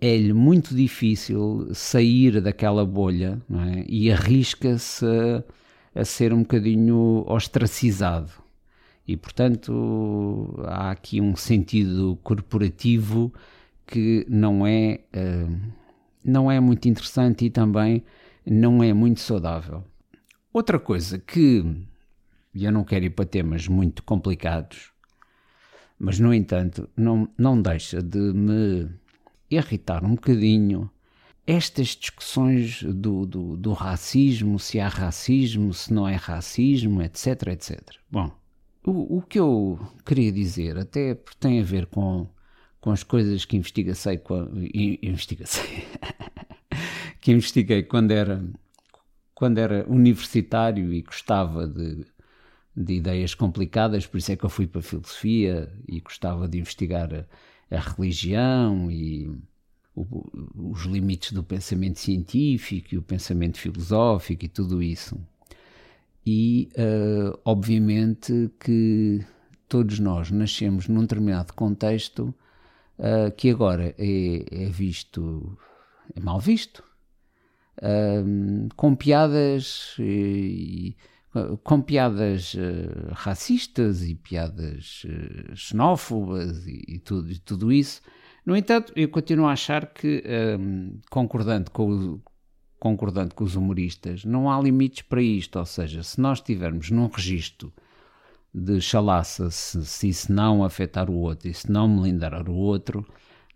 [0.00, 3.84] é-lhe muito difícil sair daquela bolha é?
[3.88, 5.06] e arrisca-se
[5.94, 8.30] a, a ser um bocadinho ostracizado.
[9.06, 13.32] E, portanto, há aqui um sentido corporativo
[13.86, 15.60] que não é, uh,
[16.24, 18.02] não é muito interessante e também
[18.46, 19.84] não é muito saudável.
[20.54, 21.64] Outra coisa que
[22.54, 24.92] eu não quero ir para temas muito complicados,
[25.98, 28.88] mas no entanto não, não deixa de me
[29.50, 30.88] irritar um bocadinho
[31.44, 37.80] estas discussões do, do, do, racismo, se há racismo, se não é racismo, etc, etc.
[38.08, 38.30] Bom,
[38.86, 42.28] o, o que eu queria dizer, até porque tem a ver com,
[42.80, 43.92] com as coisas que investiguei,
[45.02, 45.46] investiguei,
[47.20, 48.40] que investiguei quando era,
[49.44, 52.06] quando era universitário e gostava de,
[52.74, 56.58] de ideias complicadas, por isso é que eu fui para a filosofia e gostava de
[56.58, 59.30] investigar a, a religião e
[59.94, 60.06] o,
[60.72, 65.20] os limites do pensamento científico e o pensamento filosófico e tudo isso.
[66.26, 69.26] E, uh, obviamente, que
[69.68, 72.34] todos nós nascemos num determinado contexto
[72.98, 75.58] uh, que agora é, é, visto,
[76.16, 76.82] é mal visto,
[77.84, 80.96] uh, com piadas e,
[81.62, 82.54] com piadas
[83.12, 85.02] racistas e piadas
[85.54, 88.00] xenófobas e, e, tudo, e tudo isso
[88.44, 90.22] no entanto, eu continuo a achar que,
[90.60, 92.22] um, concordando, com o,
[92.78, 95.58] concordando com os humoristas, não há limites para isto.
[95.58, 97.72] Ou seja, se nós estivermos num registro
[98.52, 103.06] de chalaça, se, se isso não afetar o outro e se não melindrar o outro,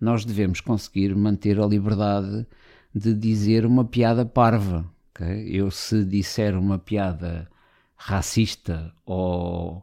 [0.01, 2.47] nós devemos conseguir manter a liberdade
[2.95, 4.85] de dizer uma piada parva.
[5.11, 5.49] Okay?
[5.51, 7.49] Eu, se disser uma piada
[7.97, 9.83] racista ou,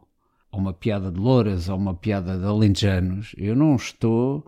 [0.50, 4.44] ou uma piada de louras ou uma piada de alentejanos, eu não estou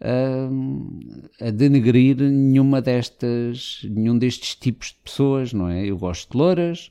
[0.00, 5.86] a, a denegrir nenhuma destas, nenhum destes tipos de pessoas, não é?
[5.86, 6.90] Eu gosto de louras,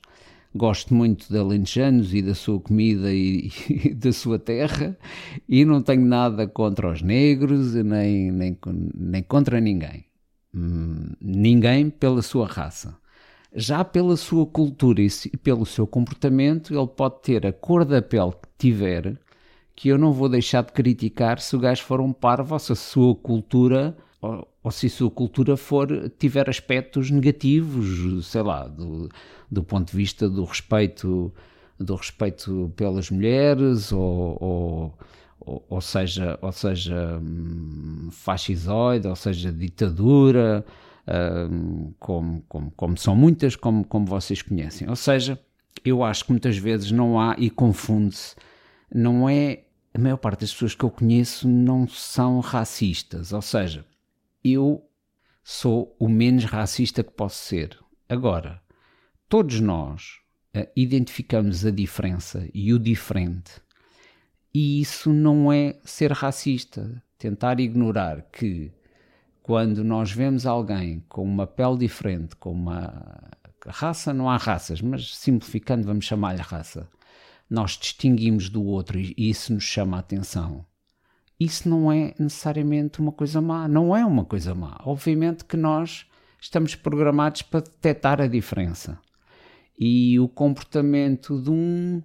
[0.56, 4.98] gosto muito de alentejanos e da sua comida e, e, da sua terra
[5.48, 8.58] e não tenho nada contra os negros nem, nem,
[8.96, 10.06] nem contra ninguém.
[10.54, 12.96] Hum, ninguém pela sua raça.
[13.56, 18.32] Já pela sua cultura e pelo seu comportamento, ele pode ter a cor da pele
[18.32, 19.18] que tiver,
[19.76, 22.72] que eu não vou deixar de criticar se o gajo for um parvo ou se
[22.72, 28.68] a sua cultura ou, ou se a sua cultura for tiver aspectos negativos, sei lá,
[28.68, 29.10] do,
[29.52, 31.32] do ponto de vista do respeito
[31.80, 34.98] do respeito pelas mulheres ou, ou,
[35.46, 40.66] ou, seja, ou seja hum, fascisoide, ou seja ditadura,
[41.50, 44.90] hum, como, como, como são muitas, como, como vocês conhecem.
[44.90, 45.40] Ou seja,
[45.84, 48.36] eu acho que muitas vezes não há e confunde-se
[48.94, 49.64] não é.
[49.94, 53.86] A maior parte das pessoas que eu conheço não são racistas, ou seja,
[54.44, 54.84] eu
[55.44, 57.78] sou o menos racista que posso ser.
[58.10, 58.60] Agora,
[59.30, 60.20] todos nós
[60.58, 63.62] uh, identificamos a diferença e o diferente,
[64.54, 67.02] e isso não é ser racista.
[67.18, 68.72] Tentar ignorar que
[69.42, 73.32] quando nós vemos alguém com uma pele diferente, com uma
[73.66, 76.90] raça, não há raças, mas simplificando, vamos chamar-lhe raça
[77.54, 80.66] nós distinguimos do outro e isso nos chama a atenção,
[81.40, 83.68] isso não é necessariamente uma coisa má.
[83.68, 84.80] Não é uma coisa má.
[84.84, 86.06] Obviamente que nós
[86.40, 89.00] estamos programados para detectar a diferença.
[89.78, 92.02] E o comportamento de um,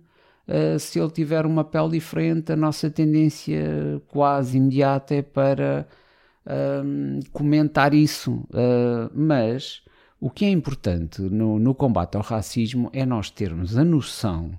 [0.48, 5.86] uh, se ele tiver uma pele diferente, a nossa tendência quase imediata é para
[6.46, 8.46] uh, comentar isso.
[8.50, 9.82] Uh, mas
[10.20, 14.50] o que é importante no, no combate ao racismo é nós termos a noção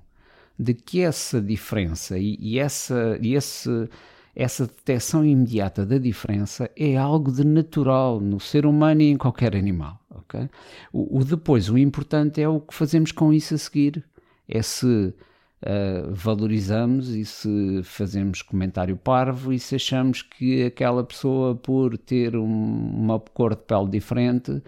[0.57, 3.89] de que essa diferença e, e essa, e esse,
[4.35, 9.55] essa detecção imediata da diferença é algo de natural no ser humano e em qualquer
[9.55, 9.99] animal.
[10.09, 10.49] Okay?
[10.91, 14.03] O, o depois, o importante é o que fazemos com isso a seguir.
[14.47, 15.13] É se
[15.63, 22.35] uh, valorizamos e se fazemos comentário parvo e se achamos que aquela pessoa, por ter
[22.35, 24.61] um, uma cor de pele diferente,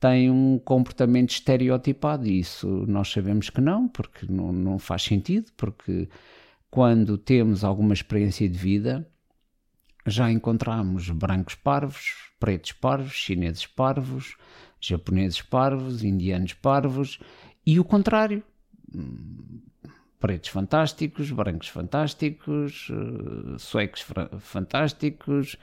[0.00, 2.26] tem um comportamento estereotipado.
[2.26, 6.08] E isso nós sabemos que não, porque não, não faz sentido, porque
[6.70, 9.08] quando temos alguma experiência de vida
[10.06, 14.36] já encontramos brancos parvos, pretos parvos, chineses parvos,
[14.80, 17.18] japoneses parvos, indianos parvos
[17.66, 18.42] e o contrário
[20.18, 24.04] pretos fantásticos, brancos fantásticos, uh, suecos
[24.40, 25.56] fantásticos,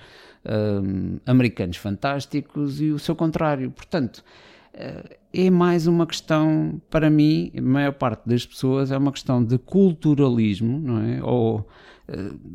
[0.45, 3.69] uh, americanos fantásticos e o seu contrário.
[3.71, 4.23] Portanto,
[4.73, 9.43] uh, é mais uma questão, para mim, a maior parte das pessoas, é uma questão
[9.43, 11.21] de culturalismo, não é?
[11.21, 11.67] Ou,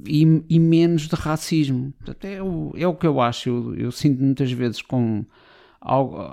[0.07, 1.93] e, e, menos de racismo.
[1.99, 3.51] Portanto, é, o, é o que eu acho.
[3.51, 5.27] Eu, eu sinto muitas vezes com,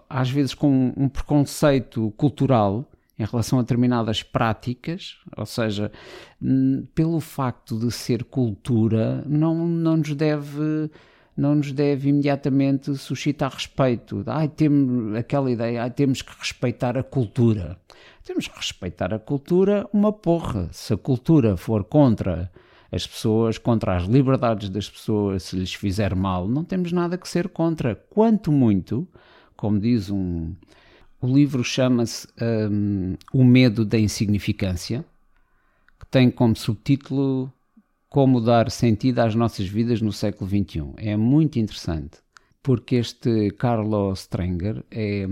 [0.09, 5.91] às vezes com um preconceito cultural em relação a determinadas práticas, ou seja,
[6.93, 10.89] pelo facto de ser cultura, não, não nos deve
[11.35, 14.23] não nos deve imediatamente suscitar respeito.
[14.25, 17.79] Ai, temos aquela ideia, ai, temos que respeitar a cultura.
[18.25, 20.67] Temos que respeitar a cultura uma porra.
[20.71, 22.51] Se a cultura for contra
[22.91, 27.29] as pessoas, contra as liberdades das pessoas, se lhes fizer mal, não temos nada que
[27.29, 27.95] ser contra.
[27.95, 29.07] Quanto muito,
[29.55, 30.55] como diz um.
[31.19, 32.27] O livro chama-se
[32.69, 35.03] um, O Medo da Insignificância,
[35.99, 37.51] que tem como subtítulo
[38.09, 40.93] como dar sentido às nossas vidas no século XXI.
[40.97, 42.19] É muito interessante,
[42.61, 45.27] porque este Carlos Strenger é.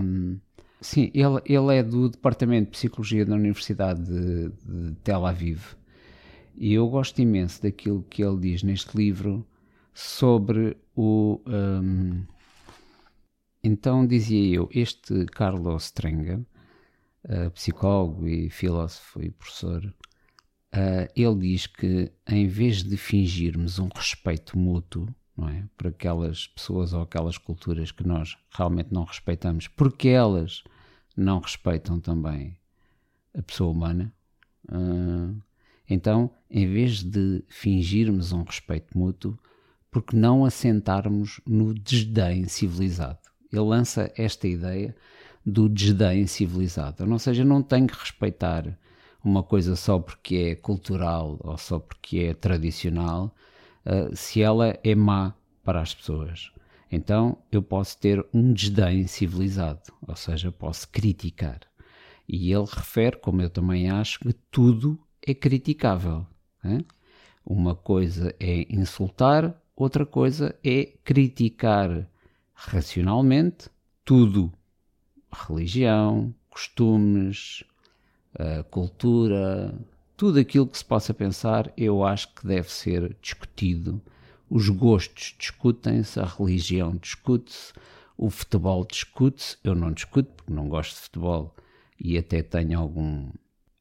[0.80, 5.74] Sim, ele, ele é do Departamento de Psicologia da Universidade de, de Tel Aviv.
[6.56, 9.46] E eu gosto imenso daquilo que ele diz neste livro
[9.94, 11.40] sobre o.
[11.46, 12.24] Um,
[13.66, 16.40] então, dizia eu, este Carlos Strenger,
[17.24, 19.94] uh, psicólogo e filósofo e professor,
[20.76, 26.46] Uh, ele diz que em vez de fingirmos um respeito mútuo não é, por aquelas
[26.48, 30.64] pessoas ou aquelas culturas que nós realmente não respeitamos, porque elas
[31.16, 32.58] não respeitam também
[33.36, 34.12] a pessoa humana,
[34.68, 35.40] uh,
[35.88, 39.38] então, em vez de fingirmos um respeito mútuo,
[39.90, 43.25] porque não assentarmos no desdém civilizado?
[43.52, 44.94] Ele lança esta ideia
[45.44, 48.76] do desdém civilizado, ou seja, não tenho que respeitar
[49.22, 53.34] uma coisa só porque é cultural ou só porque é tradicional,
[53.84, 56.52] uh, se ela é má para as pessoas.
[56.90, 61.60] Então eu posso ter um desdém civilizado, ou seja, posso criticar.
[62.28, 66.26] E ele refere, como eu também acho, que tudo é criticável.
[66.62, 66.80] Né?
[67.44, 72.08] Uma coisa é insultar, outra coisa é criticar
[72.56, 73.68] racionalmente
[74.04, 74.52] tudo.
[75.30, 77.62] Religião, costumes,
[78.70, 79.74] cultura,
[80.16, 84.00] tudo aquilo que se possa pensar, eu acho que deve ser discutido.
[84.48, 87.72] Os gostos discutem-se, a religião discute-se,
[88.16, 89.58] o futebol discute-se.
[89.62, 91.54] Eu não discuto porque não gosto de futebol
[92.00, 93.30] e até tenho algum,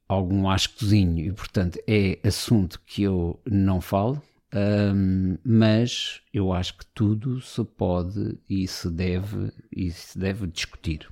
[0.09, 4.21] algum ascozinho e, portanto, é assunto que eu não falo.
[4.55, 11.09] Um, mas eu acho que tudo se pode e se deve e se deve discutir.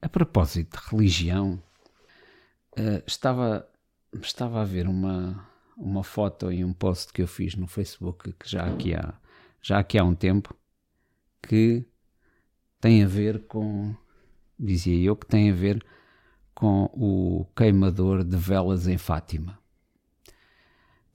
[0.00, 1.60] A propósito de religião,
[2.78, 3.66] Uh, estava,
[4.20, 8.46] estava a ver uma, uma foto e um post que eu fiz no Facebook que
[8.46, 9.14] já aqui há,
[9.62, 10.54] já aqui há um tempo
[11.42, 11.86] que
[12.78, 13.96] tem a ver com,
[14.60, 15.82] dizia eu, que tem a ver
[16.54, 19.58] com o queimador de velas em Fátima.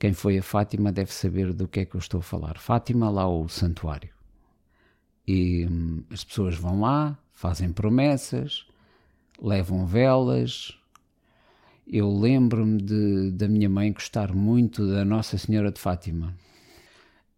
[0.02, 2.58] Quem foi a Fátima deve saber do que é que eu estou a falar.
[2.58, 4.10] Fátima, lá o santuário.
[5.28, 8.66] E hum, as pessoas vão lá, fazem promessas,
[9.40, 10.76] levam velas,
[11.86, 16.34] eu lembro-me da minha mãe gostar muito da Nossa Senhora de Fátima.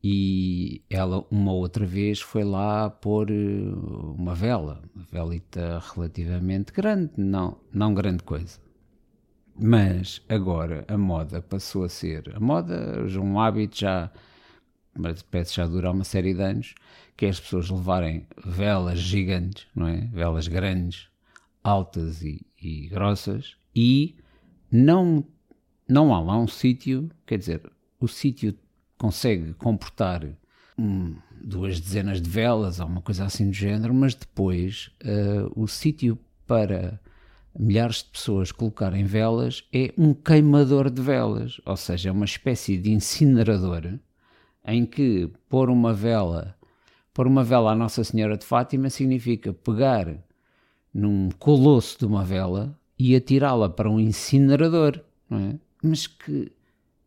[0.01, 3.73] E ela, uma outra vez, foi lá pôr eh,
[4.17, 8.57] uma vela, uma velita relativamente grande, não, não grande coisa.
[9.55, 12.33] Mas agora a moda passou a ser.
[12.35, 14.11] A moda, um hábito já,
[14.97, 16.75] mas parece já dura uma série de anos,
[17.15, 20.01] que é as pessoas levarem velas gigantes, não é?
[20.11, 21.07] Velas grandes,
[21.63, 24.15] altas e, e grossas, e
[24.71, 25.23] não,
[25.87, 27.61] não há lá um sítio, quer dizer,
[27.99, 28.57] o sítio
[28.97, 30.27] consegue comportar
[31.43, 36.17] duas dezenas de velas ou uma coisa assim do género, mas depois uh, o sítio
[36.47, 36.99] para
[37.57, 42.77] milhares de pessoas colocarem velas é um queimador de velas, ou seja, é uma espécie
[42.77, 43.99] de incinerador
[44.65, 46.55] em que pôr uma vela,
[47.13, 50.15] pôr uma vela à Nossa Senhora de Fátima significa pegar
[50.93, 54.99] num colosso de uma vela e atirá-la para um incinerador,
[55.29, 55.55] não é?
[55.81, 56.51] Mas que,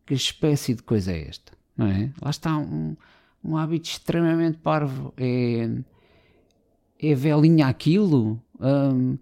[0.05, 2.11] que espécie de coisa é esta, não é?
[2.21, 2.95] Lá está um,
[3.43, 5.13] um hábito extremamente parvo.
[5.17, 5.69] É,
[6.99, 8.41] é velinha aquilo?
[8.59, 9.17] Um,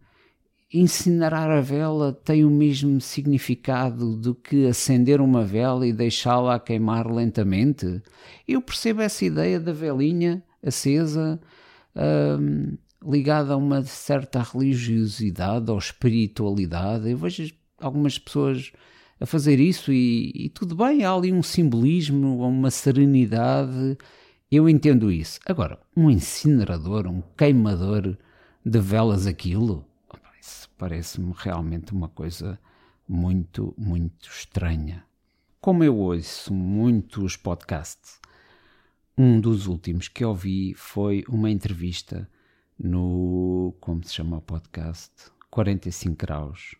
[0.79, 6.59] incinerar a vela tem o mesmo significado do que acender uma vela e deixá-la a
[6.59, 8.01] queimar lentamente?
[8.47, 11.39] Eu percebo essa ideia da velinha acesa,
[11.95, 17.09] um, ligada a uma certa religiosidade ou espiritualidade.
[17.09, 18.71] Eu vejo algumas pessoas
[19.19, 23.97] a fazer isso e, e, tudo bem, há ali um simbolismo, uma serenidade.
[24.51, 25.39] Eu entendo isso.
[25.45, 28.17] Agora, um incinerador, um queimador
[28.65, 29.85] de velas, aquilo,
[30.45, 32.59] isso parece-me realmente uma coisa
[33.07, 35.03] muito, muito estranha.
[35.59, 38.19] Como eu ouço muitos podcasts,
[39.17, 42.29] um dos últimos que ouvi foi uma entrevista
[42.77, 45.11] no, como se chama o podcast,
[45.49, 46.75] 45 graus,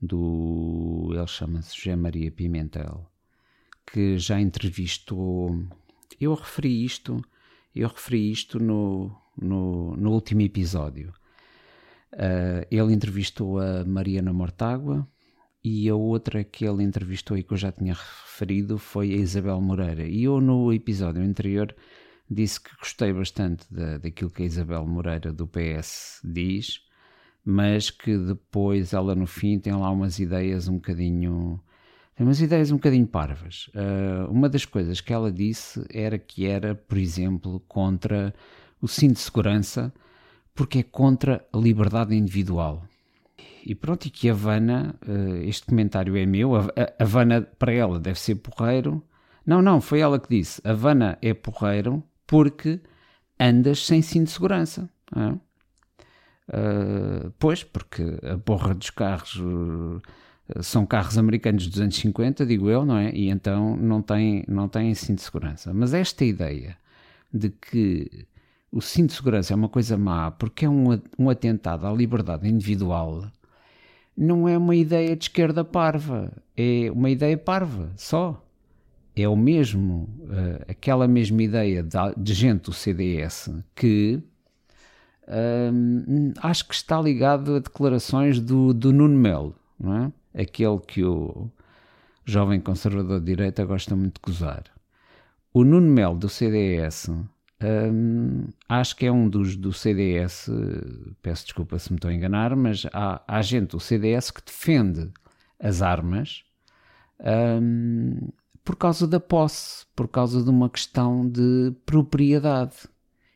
[0.00, 3.10] do, ele chama-se José Maria Pimentel,
[3.90, 5.64] que já entrevistou,
[6.20, 7.20] eu referi isto,
[7.74, 11.12] Eu referi isto no, no, no último episódio.
[12.12, 15.06] Uh, ele entrevistou a Mariana Mortágua
[15.62, 19.60] e a outra que ele entrevistou e que eu já tinha referido foi a Isabel
[19.60, 20.06] Moreira.
[20.06, 21.74] E eu, no episódio anterior,
[22.30, 26.80] disse que gostei bastante da, daquilo que a Isabel Moreira do PS diz,
[27.44, 31.60] mas que depois ela, no fim, tem lá umas ideias um bocadinho.
[32.14, 33.68] Tem umas ideias um bocadinho parvas.
[33.68, 38.34] Uh, uma das coisas que ela disse era que era, por exemplo, contra
[38.80, 39.92] o cinto de segurança,
[40.54, 42.84] porque é contra a liberdade individual.
[43.64, 46.68] E pronto, e que a Havana, uh, este comentário é meu, a,
[46.98, 49.02] Havana para ela deve ser porreiro.
[49.44, 50.60] Não, não, foi ela que disse.
[50.64, 52.80] A Havana é porreiro porque
[53.38, 54.88] andas sem cinto de segurança.
[56.48, 60.00] Uh, pois, porque a porra dos carros uh,
[60.62, 63.12] são carros americanos dos anos 50, digo eu, não é?
[63.12, 65.74] E então não tem, não tem cinto de segurança.
[65.74, 66.76] Mas esta ideia
[67.32, 68.26] de que
[68.70, 72.48] o cinto de segurança é uma coisa má porque é um, um atentado à liberdade
[72.48, 73.24] individual
[74.18, 78.44] não é uma ideia de esquerda parva, é uma ideia parva, só.
[79.14, 84.20] É o mesmo, uh, aquela mesma ideia de, de, gente do CDS que
[85.24, 90.12] uh, acho que está ligado a declarações do, do Nuno Melo, não é?
[90.42, 91.50] Aquele que o
[92.24, 94.64] jovem conservador de direita gosta muito de gozar.
[95.52, 97.10] O Nuno Melo do CDS
[98.68, 100.48] acho que é um dos do CDS,
[101.20, 105.10] peço desculpa se me estou a enganar, mas há, há gente do CDS que defende
[105.58, 106.44] as armas
[108.64, 112.76] por causa da posse, por causa de uma questão de propriedade.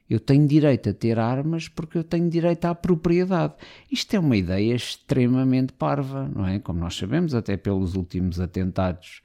[0.09, 3.55] Eu tenho direito a ter armas porque eu tenho direito à propriedade.
[3.91, 6.59] Isto é uma ideia extremamente parva, não é?
[6.59, 9.23] Como nós sabemos, até pelos últimos atentados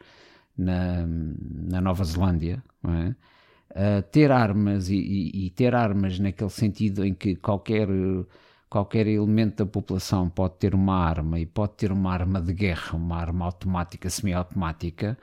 [0.58, 3.16] na, na Nova Zelândia, não é?
[3.72, 7.88] Uh, ter armas e, e, e, ter armas naquele sentido em que qualquer,
[8.70, 12.96] qualquer elemento da população pode ter uma arma e pode ter uma arma de guerra,
[12.96, 15.18] uma arma automática, semiautomática,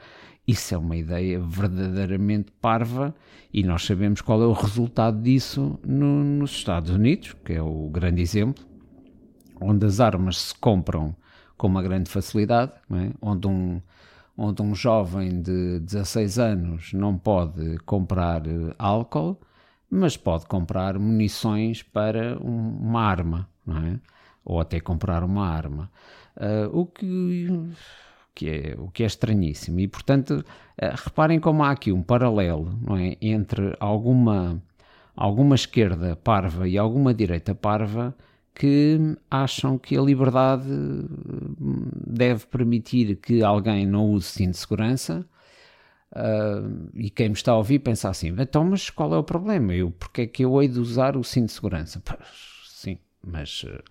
[0.46, 3.14] isso é uma ideia verdadeiramente parva
[3.52, 7.88] e nós sabemos qual é o resultado disso no, nos Estados Unidos, que é o
[7.88, 8.62] grande exemplo,
[9.60, 11.16] onde as armas se compram
[11.56, 13.10] com uma grande facilidade, é?
[13.22, 13.80] onde um,
[14.36, 19.38] onde um jovem de 16 anos não pode comprar eh, álcool,
[19.90, 24.00] mas pode comprar munições para um, uma arma, não é?
[24.44, 25.90] ou até comprar uma arma.
[26.36, 27.48] Uh, o que,
[28.34, 29.78] que, é, o que é estranhíssimo.
[29.80, 30.44] E, portanto,
[30.82, 33.16] uh, reparem como há aqui um paralelo não é?
[33.22, 34.60] entre alguma,
[35.16, 38.14] alguma esquerda parva e alguma direita parva
[38.54, 45.26] que acham que a liberdade hum, deve permitir que alguém não use cinto de segurança.
[46.12, 49.74] Uh, e quem me está a ouvir pensa assim: então, mas qual é o problema?
[49.74, 52.00] Eu, porque é que eu hei de usar o cinto de segurança?
[52.04, 52.28] Pois,
[52.68, 53.82] sim, mas uh,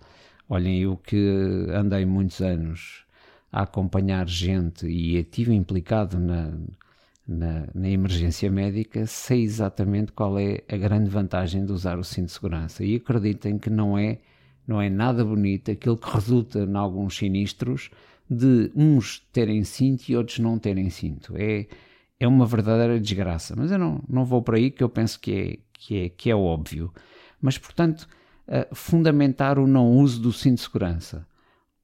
[0.48, 3.04] olhem, eu que andei muitos anos
[3.52, 6.50] a acompanhar gente e estive implicado na,
[7.28, 12.26] na, na, emergência médica, sei exatamente qual é a grande vantagem de usar o cinto
[12.26, 12.82] de segurança.
[12.82, 14.18] E acreditem que não é
[14.66, 17.90] não é nada bonito, aquilo que resulta em alguns sinistros
[18.28, 21.34] de uns terem cinto e outros não terem cinto.
[21.36, 21.66] É,
[22.18, 23.54] é uma verdadeira desgraça.
[23.56, 26.30] Mas eu não, não vou para aí que eu penso que é, que é, que
[26.30, 26.92] é óbvio.
[27.40, 28.08] Mas, portanto,
[28.48, 31.26] uh, fundamentar o não uso do cinto de segurança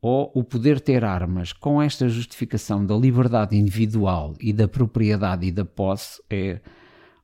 [0.01, 5.53] ou o poder ter armas com esta justificação da liberdade individual e da propriedade e
[5.53, 6.61] da posse é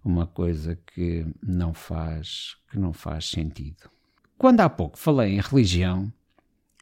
[0.04, 3.95] uma coisa que não faz, que não faz sentido.
[4.38, 6.12] Quando há pouco falei em religião,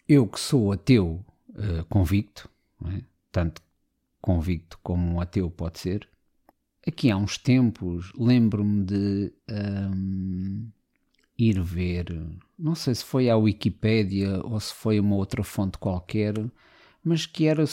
[0.08, 2.50] eu que sou ateu uh, convicto,
[2.86, 3.00] é?
[3.30, 3.62] tanto
[4.20, 6.08] convicto como um ateu pode ser,
[6.86, 10.68] aqui há uns tempos lembro-me de um,
[11.38, 12.06] ir ver,
[12.58, 16.34] não sei se foi à Wikipédia ou se foi uma outra fonte qualquer,
[17.04, 17.64] mas que era,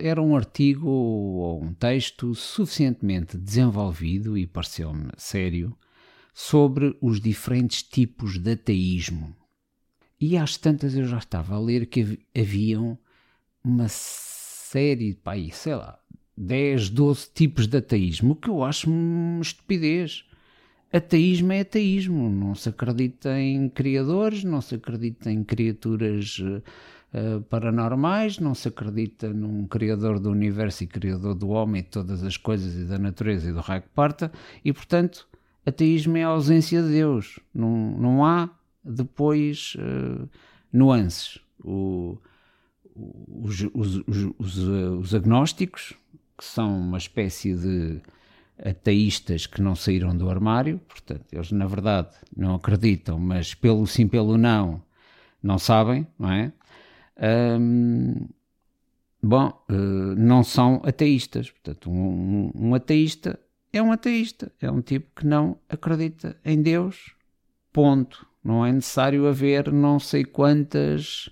[0.00, 5.76] era um artigo ou um texto suficientemente desenvolvido e pareceu-me sério
[6.32, 9.34] sobre os diferentes tipos de ateísmo.
[10.20, 12.96] E às tantas eu já estava a ler que haviam
[13.62, 15.98] uma série, pá, sei lá,
[16.36, 20.24] 10, 12 tipos de ateísmo, que eu acho uma estupidez.
[20.92, 28.38] Ateísmo é ateísmo, não se acredita em criadores, não se acredita em criaturas uh, paranormais,
[28.38, 32.36] não se acredita num criador do universo e criador do homem e de todas as
[32.36, 34.30] coisas e da natureza e do raio que parta,
[34.64, 35.26] e portanto
[35.64, 37.38] ateísmo é a ausência de Deus.
[37.54, 38.50] Não, não há
[38.84, 40.28] depois uh,
[40.72, 41.38] nuances.
[41.64, 42.18] O,
[42.94, 44.02] os, os,
[44.38, 45.94] os, os, agnósticos,
[46.36, 48.00] que são uma espécie de
[48.62, 54.06] ateístas que não saíram do armário, portanto, eles na verdade não acreditam, mas pelo sim,
[54.06, 54.82] pelo não,
[55.42, 56.52] não sabem, não é?
[59.22, 63.38] Bom, uh, não são ateístas, portanto, um, um ateísta
[63.72, 67.14] é um ateísta, é um tipo que não acredita em Deus,
[67.72, 68.26] ponto.
[68.44, 71.30] Não é necessário haver não sei quantas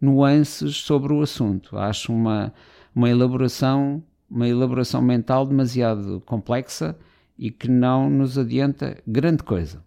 [0.00, 1.76] nuances sobre o assunto.
[1.76, 2.54] Acho uma,
[2.94, 4.02] uma elaboração
[4.34, 6.96] uma elaboração mental demasiado complexa
[7.38, 9.84] e que não nos adianta grande coisa.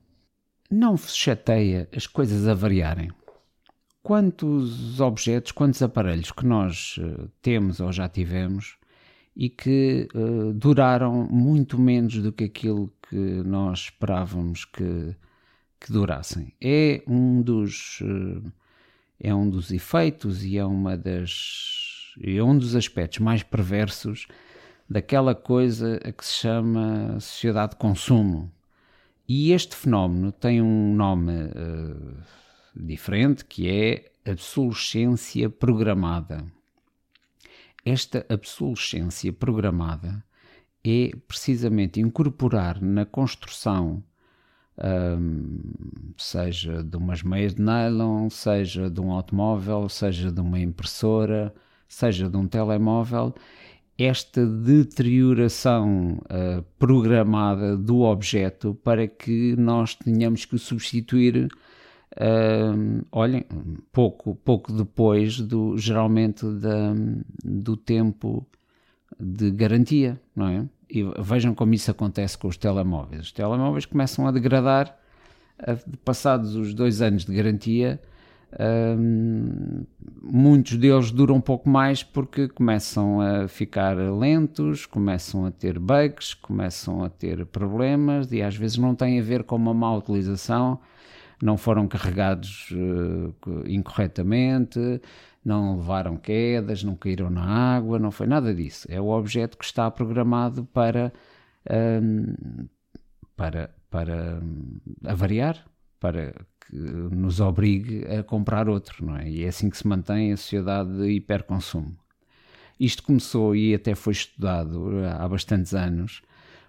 [0.71, 3.09] Não vos chateia as coisas a variarem.
[4.01, 8.77] Quantos objetos, quantos aparelhos que nós uh, temos ou já tivemos
[9.37, 15.15] e que uh, duraram muito menos do que aquilo que nós esperávamos que,
[15.79, 16.51] que durassem.
[16.59, 18.51] É um dos uh,
[19.19, 24.27] é um dos efeitos e é uma das é um dos aspectos mais perversos
[24.89, 28.51] daquela coisa a que se chama sociedade de consumo.
[29.29, 32.17] E este fenómeno tem um nome uh,
[32.75, 36.43] diferente que é obsolescência programada.
[37.89, 40.21] Esta obsolescência programada
[40.85, 44.03] é precisamente incorporar na construção,
[44.77, 45.61] um,
[46.17, 51.55] seja de umas meias de nylon, seja de um automóvel, seja de uma impressora,
[51.87, 53.33] seja de um telemóvel,
[53.97, 61.47] esta deterioração uh, programada do objeto para que nós tenhamos que substituir,
[62.13, 63.45] uh, olhem,
[63.91, 66.93] pouco, pouco depois do, geralmente da,
[67.43, 68.45] do tempo
[69.19, 70.65] de garantia, não é?
[70.89, 73.23] E vejam como isso acontece com os telemóveis.
[73.23, 74.97] Os telemóveis começam a degradar,
[76.05, 77.99] passados os dois anos de garantia,
[80.23, 86.33] muitos deles duram um pouco mais porque começam a ficar lentos, começam a ter bugs,
[86.33, 90.79] começam a ter problemas e às vezes não tem a ver com uma má utilização,
[91.41, 93.33] não foram carregados uh,
[93.67, 94.79] incorretamente,
[95.43, 98.87] não levaram quedas, não caíram na água, não foi nada disso.
[98.89, 101.13] É o objeto que está programado para,
[102.01, 102.67] um,
[103.35, 104.41] para, para
[105.05, 105.63] avariar,
[105.99, 106.33] para
[106.67, 109.29] que nos obrigue a comprar outro, não é?
[109.29, 111.95] E é assim que se mantém a sociedade de hiperconsumo.
[112.79, 116.21] Isto começou e até foi estudado há bastantes anos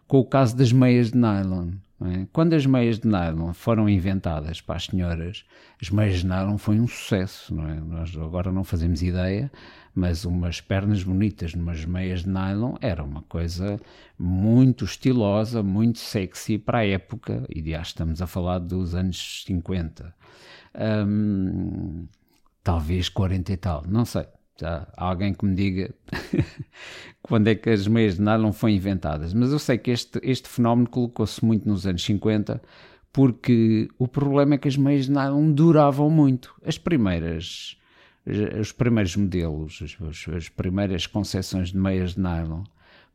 [0.06, 1.72] com o caso das meias de nylon.
[2.00, 2.26] É?
[2.32, 5.44] Quando as meias de nylon foram inventadas para as senhoras,
[5.82, 7.52] as meias de nylon foi um sucesso.
[7.54, 7.74] Não é?
[7.80, 9.50] Nós agora não fazemos ideia,
[9.94, 13.80] mas umas pernas bonitas numas meias de nylon era uma coisa
[14.16, 20.14] muito estilosa, muito sexy para a época, e já estamos a falar dos anos 50.
[21.06, 22.06] Um,
[22.62, 24.26] talvez 40 e tal, não sei.
[24.64, 25.94] Há alguém que me diga
[27.22, 30.48] quando é que as meias de nylon foram inventadas, mas eu sei que este, este
[30.48, 32.60] fenómeno colocou-se muito nos anos 50
[33.12, 36.54] porque o problema é que as meias de nylon duravam muito.
[36.64, 37.76] As primeiras
[38.60, 42.62] os primeiros modelos, as, as primeiras concepções de meias de nylon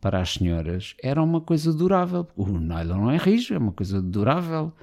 [0.01, 2.27] para as senhoras eram uma coisa durável.
[2.35, 4.73] O nylon não é rijo, é uma coisa durável.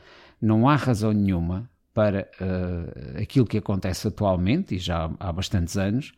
[0.41, 6.13] Não há razão nenhuma para uh, aquilo que acontece atualmente, e já há bastantes anos,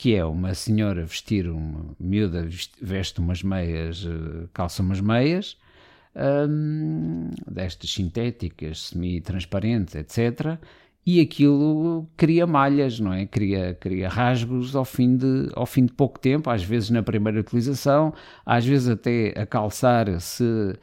[0.00, 2.48] que é uma senhora vestir uma miúda
[2.80, 5.58] veste umas meias, uh, calça umas meias,
[6.48, 10.58] um, destas sintéticas, semi-transparentes, etc
[11.04, 13.26] e aquilo cria malhas, não é?
[13.26, 17.40] Cria, cria rasgos ao fim, de, ao fim de pouco tempo, às vezes na primeira
[17.40, 20.78] utilização, às vezes até a calçar se,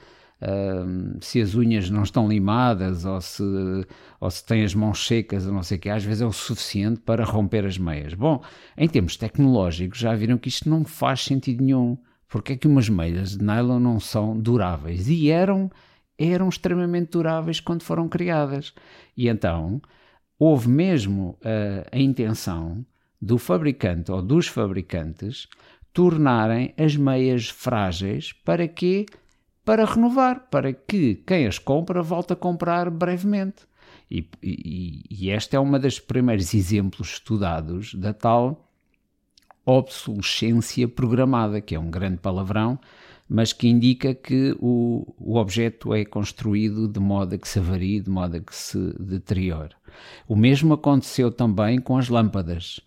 [1.19, 3.43] se as unhas não estão limadas ou se,
[4.19, 6.31] ou se tem as mãos secas ou não sei o que, às vezes é o
[6.31, 8.13] suficiente para romper as meias.
[8.13, 8.41] Bom,
[8.77, 11.97] em termos tecnológicos já viram que isto não faz sentido nenhum.
[12.29, 15.07] Porque é que umas meias de nylon não são duráveis?
[15.07, 15.71] E eram,
[16.17, 18.73] eram extremamente duráveis quando foram criadas.
[19.15, 19.81] E então
[20.37, 22.85] houve mesmo uh, a intenção
[23.19, 25.47] do fabricante ou dos fabricantes
[25.91, 29.05] tornarem as meias frágeis para que
[29.67, 33.67] para renovar, para que quem as compra volte a comprar brevemente.
[34.09, 38.71] E, e, e este é um dos primeiros exemplos estudados da tal
[39.65, 42.79] obsolescência programada, que é um grande palavrão,
[43.27, 47.99] mas que indica que o, o objeto é construído de modo a que se avarie,
[47.99, 49.75] de modo a que se deteriore.
[50.29, 52.79] O mesmo aconteceu também com as lâmpadas.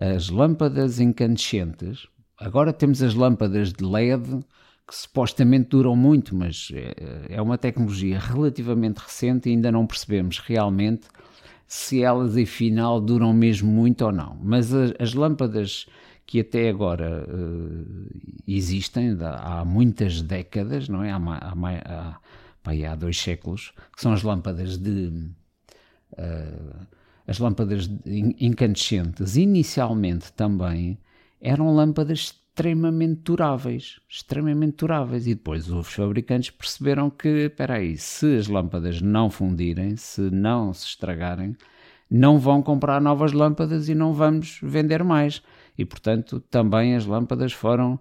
[0.00, 2.08] As lâmpadas incandescentes,
[2.40, 4.42] agora temos as lâmpadas de LED
[4.86, 10.38] que supostamente duram muito, mas é, é uma tecnologia relativamente recente e ainda não percebemos
[10.38, 11.08] realmente
[11.66, 14.38] se elas afinal duram mesmo muito ou não.
[14.42, 15.86] Mas as, as lâmpadas
[16.26, 18.10] que até agora uh,
[18.46, 21.10] existem há muitas décadas, não é?
[21.10, 22.20] Há, há, há,
[22.64, 25.30] há, há dois séculos, que são as lâmpadas de.
[26.12, 26.86] Uh,
[27.26, 30.98] as lâmpadas incandescentes, inicialmente também,
[31.40, 35.26] eram lâmpadas extremamente duráveis, extremamente duráveis.
[35.26, 40.72] E depois os fabricantes perceberam que, espera aí, se as lâmpadas não fundirem, se não
[40.74, 41.56] se estragarem,
[42.10, 45.42] não vão comprar novas lâmpadas e não vamos vender mais.
[45.78, 47.98] E, portanto, também as lâmpadas foram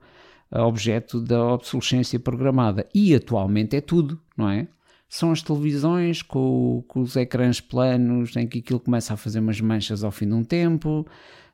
[0.52, 2.86] objeto da obsolescência programada.
[2.94, 4.68] E atualmente é tudo, não é?
[5.08, 9.62] São as televisões com, com os ecrãs planos em que aquilo começa a fazer umas
[9.62, 11.06] manchas ao fim de um tempo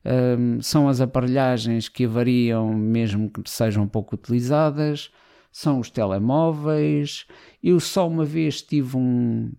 [0.07, 5.11] um, são as aparelhagens que variam mesmo que sejam pouco utilizadas,
[5.51, 7.25] são os telemóveis.
[7.61, 9.51] Eu só uma vez tive um,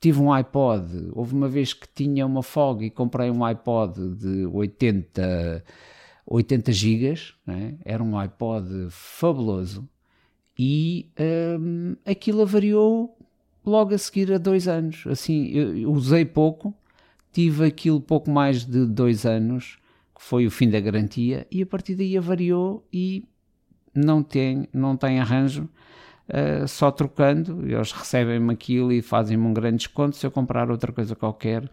[0.00, 4.46] tive um iPod, houve uma vez que tinha uma folga e comprei um iPod de
[4.46, 5.64] 80,
[6.26, 7.76] 80 gigas, né?
[7.84, 9.86] era um iPod fabuloso
[10.58, 11.10] e
[11.60, 13.16] um, aquilo avariou
[13.64, 15.04] logo a seguir a dois anos.
[15.06, 16.74] Assim, eu usei pouco,
[17.32, 19.79] tive aquilo pouco mais de dois anos
[20.20, 23.26] foi o fim da garantia, e a partir daí avariou e
[23.94, 25.66] não tem, não tem arranjo,
[26.28, 30.92] uh, só trocando, eles recebem-me aquilo e fazem-me um grande desconto se eu comprar outra
[30.92, 31.68] coisa qualquer,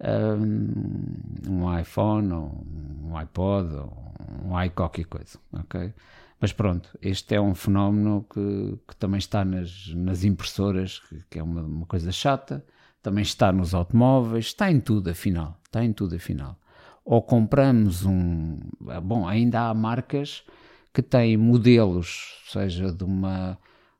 [0.00, 2.66] um, um iPhone, ou
[3.04, 4.14] um iPod, ou
[4.46, 5.92] um i qualquer coisa, ok?
[6.40, 11.38] Mas pronto, este é um fenómeno que, que também está nas, nas impressoras, que, que
[11.38, 12.64] é uma, uma coisa chata,
[13.02, 16.58] também está nos automóveis, está em tudo afinal, está em tudo afinal
[17.06, 18.58] ou compramos um.
[19.04, 20.44] Bom, ainda há marcas
[20.92, 23.56] que têm modelos, seja de uma.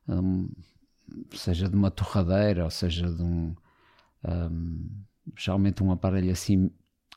[0.07, 0.49] Um,
[1.33, 3.55] seja de uma torradeira, ou seja de um.
[4.27, 4.89] um
[5.37, 6.69] geralmente um aparelho assim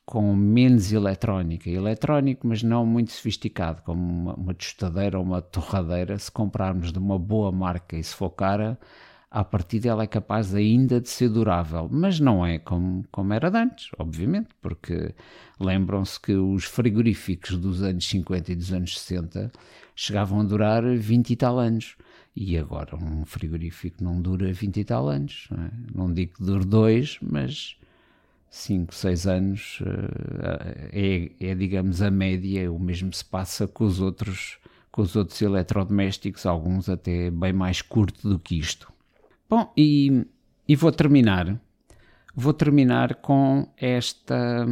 [0.07, 6.19] com menos eletrónica, eletrónico, mas não muito sofisticado, como uma, uma tostadeira ou uma torradeira.
[6.19, 8.79] Se comprarmos de uma boa marca e se for cara,
[9.31, 13.49] a partir dela é capaz ainda de ser durável, mas não é como, como era
[13.49, 15.15] de antes, obviamente, porque
[15.59, 19.53] lembram-se que os frigoríficos dos anos 50 e dos anos 60
[19.95, 21.97] chegavam a durar 20 e tal anos.
[22.35, 25.47] E agora um frigorífico não dura 20 e tal anos.
[25.51, 25.71] Não, é?
[25.95, 27.77] não digo que dure dois, mas
[28.51, 29.79] 5, 6 anos
[30.93, 32.73] eh, é, é, digamos, a média.
[32.73, 34.59] O mesmo se passa com os outros,
[34.91, 38.93] com os outros eletrodomésticos, alguns até bem mais curto do que isto.
[39.51, 40.25] Bom, e,
[40.69, 41.61] e vou terminar.
[42.37, 44.65] Vou terminar com esta.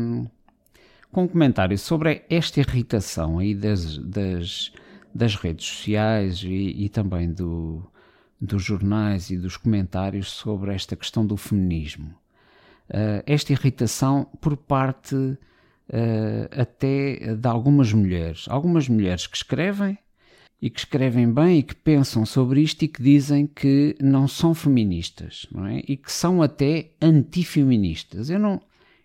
[1.10, 4.72] com um comentário sobre esta irritação aí das, das,
[5.12, 7.82] das redes sociais e, e também do,
[8.40, 12.14] dos jornais e dos comentários sobre esta questão do feminismo.
[12.88, 15.38] Uh, esta irritação por parte uh,
[16.56, 18.46] até de algumas mulheres.
[18.48, 19.98] Algumas mulheres que escrevem
[20.60, 24.54] e que escrevem bem e que pensam sobre isto e que dizem que não são
[24.54, 25.82] feministas, não é?
[25.86, 28.28] E que são até antifeministas.
[28.28, 28.60] Eu não,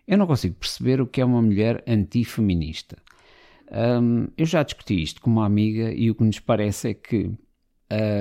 [0.06, 2.96] eu não consigo perceber o que é uma mulher antifeminista.
[3.70, 7.24] Um, eu já discuti isto com uma amiga e o que nos parece é que
[7.24, 7.36] uh,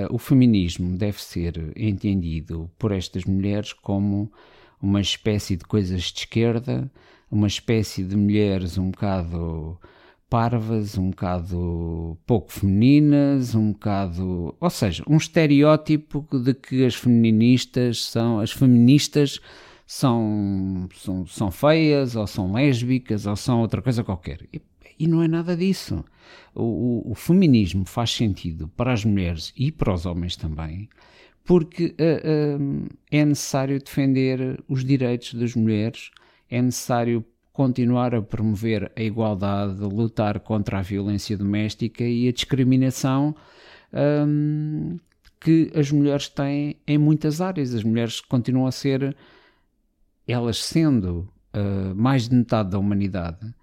[0.09, 4.31] o feminismo deve ser entendido por estas mulheres como
[4.81, 6.91] uma espécie de coisas de esquerda,
[7.31, 9.79] uma espécie de mulheres um bocado
[10.33, 18.03] parvas, um bocado pouco femininas, um bocado, ou seja, um estereótipo de que as feministas
[18.03, 19.39] são, as feministas
[19.85, 24.39] são, são, são feias, ou são lésbicas, ou são outra coisa qualquer.
[24.51, 24.59] E,
[24.97, 26.03] e não é nada disso.
[26.55, 30.89] O, o, o, feminismo faz sentido para as mulheres e para os homens também,
[31.45, 36.09] porque uh, uh, é necessário defender os direitos das mulheres,
[36.49, 37.23] é necessário
[37.53, 43.35] continuar a promover a igualdade, lutar contra a violência doméstica e a discriminação
[44.27, 44.99] um,
[45.39, 47.73] que as mulheres têm em muitas áreas.
[47.75, 49.15] As mulheres continuam a ser,
[50.27, 53.53] elas sendo uh, mais de metade da humanidade,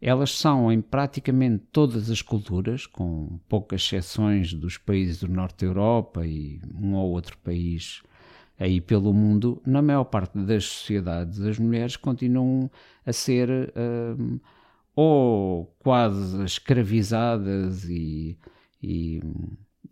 [0.00, 5.66] elas são em praticamente todas as culturas, com poucas exceções dos países do norte da
[5.66, 8.02] Europa e um ou outro país
[8.58, 12.68] aí pelo mundo, na maior parte das sociedades, as mulheres continuam
[13.08, 14.38] a ser um,
[14.94, 18.36] ou quase escravizadas e,
[18.82, 19.22] e,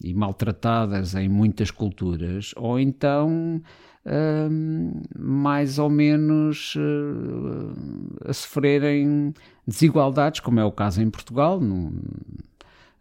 [0.03, 3.63] e, maltratadas em muitas culturas, ou então
[4.05, 9.33] um, mais ou menos uh, a sofrerem
[9.67, 11.89] desigualdades, como é o caso em Portugal, num,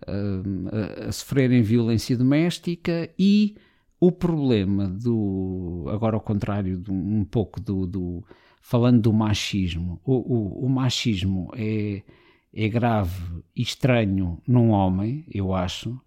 [0.07, 3.55] uh, a sofrerem violência doméstica e
[3.99, 5.85] o problema do.
[5.89, 8.23] Agora, ao contrário, de um pouco do, do.
[8.65, 12.01] Falando do machismo, o, o, o machismo é,
[12.51, 16.01] é grave e estranho num homem, eu acho,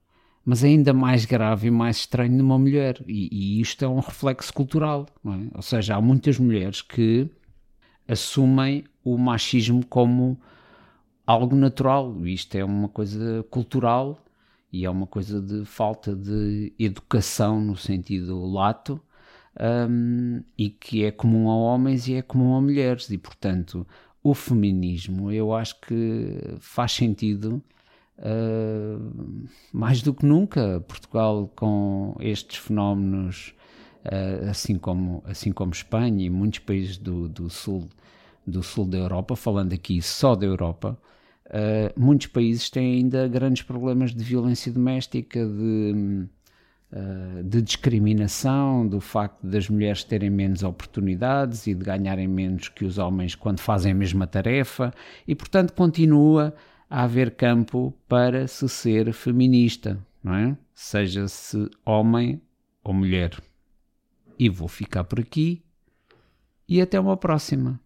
[0.45, 3.01] mas é ainda mais grave e mais estranho numa mulher.
[3.07, 5.55] E, e isto é um reflexo cultural, é?
[5.55, 7.31] Ou seja, há muitas mulheres que
[8.09, 10.37] assumem o machismo como
[11.25, 12.27] algo natural.
[12.27, 14.19] Isto é uma coisa cultural
[14.73, 19.01] e é uma coisa de falta de educação no sentido lato
[19.59, 23.11] um, e que é comum a homens e é comum a mulheres.
[23.11, 23.87] E, portanto,
[24.23, 27.63] o feminismo eu acho que faz sentido
[28.19, 30.81] uh, mais do que nunca.
[30.87, 33.55] Portugal, com estes fenómenos,
[34.05, 37.89] uh, assim, como, assim como Espanha e muitos países do, do, sul,
[38.47, 40.99] do sul da Europa, falando aqui só da Europa.
[41.47, 46.29] Uh, muitos países têm ainda grandes problemas de violência doméstica, de,
[46.93, 52.85] uh, de discriminação, do facto das mulheres terem menos oportunidades e de ganharem menos que
[52.85, 54.93] os homens quando fazem a mesma tarefa,
[55.27, 56.55] e portanto continua
[56.89, 60.57] a haver campo para se ser feminista, não é?
[60.75, 62.41] Seja-se homem
[62.83, 63.39] ou mulher.
[64.39, 65.63] E vou ficar por aqui
[66.69, 67.81] e até uma próxima.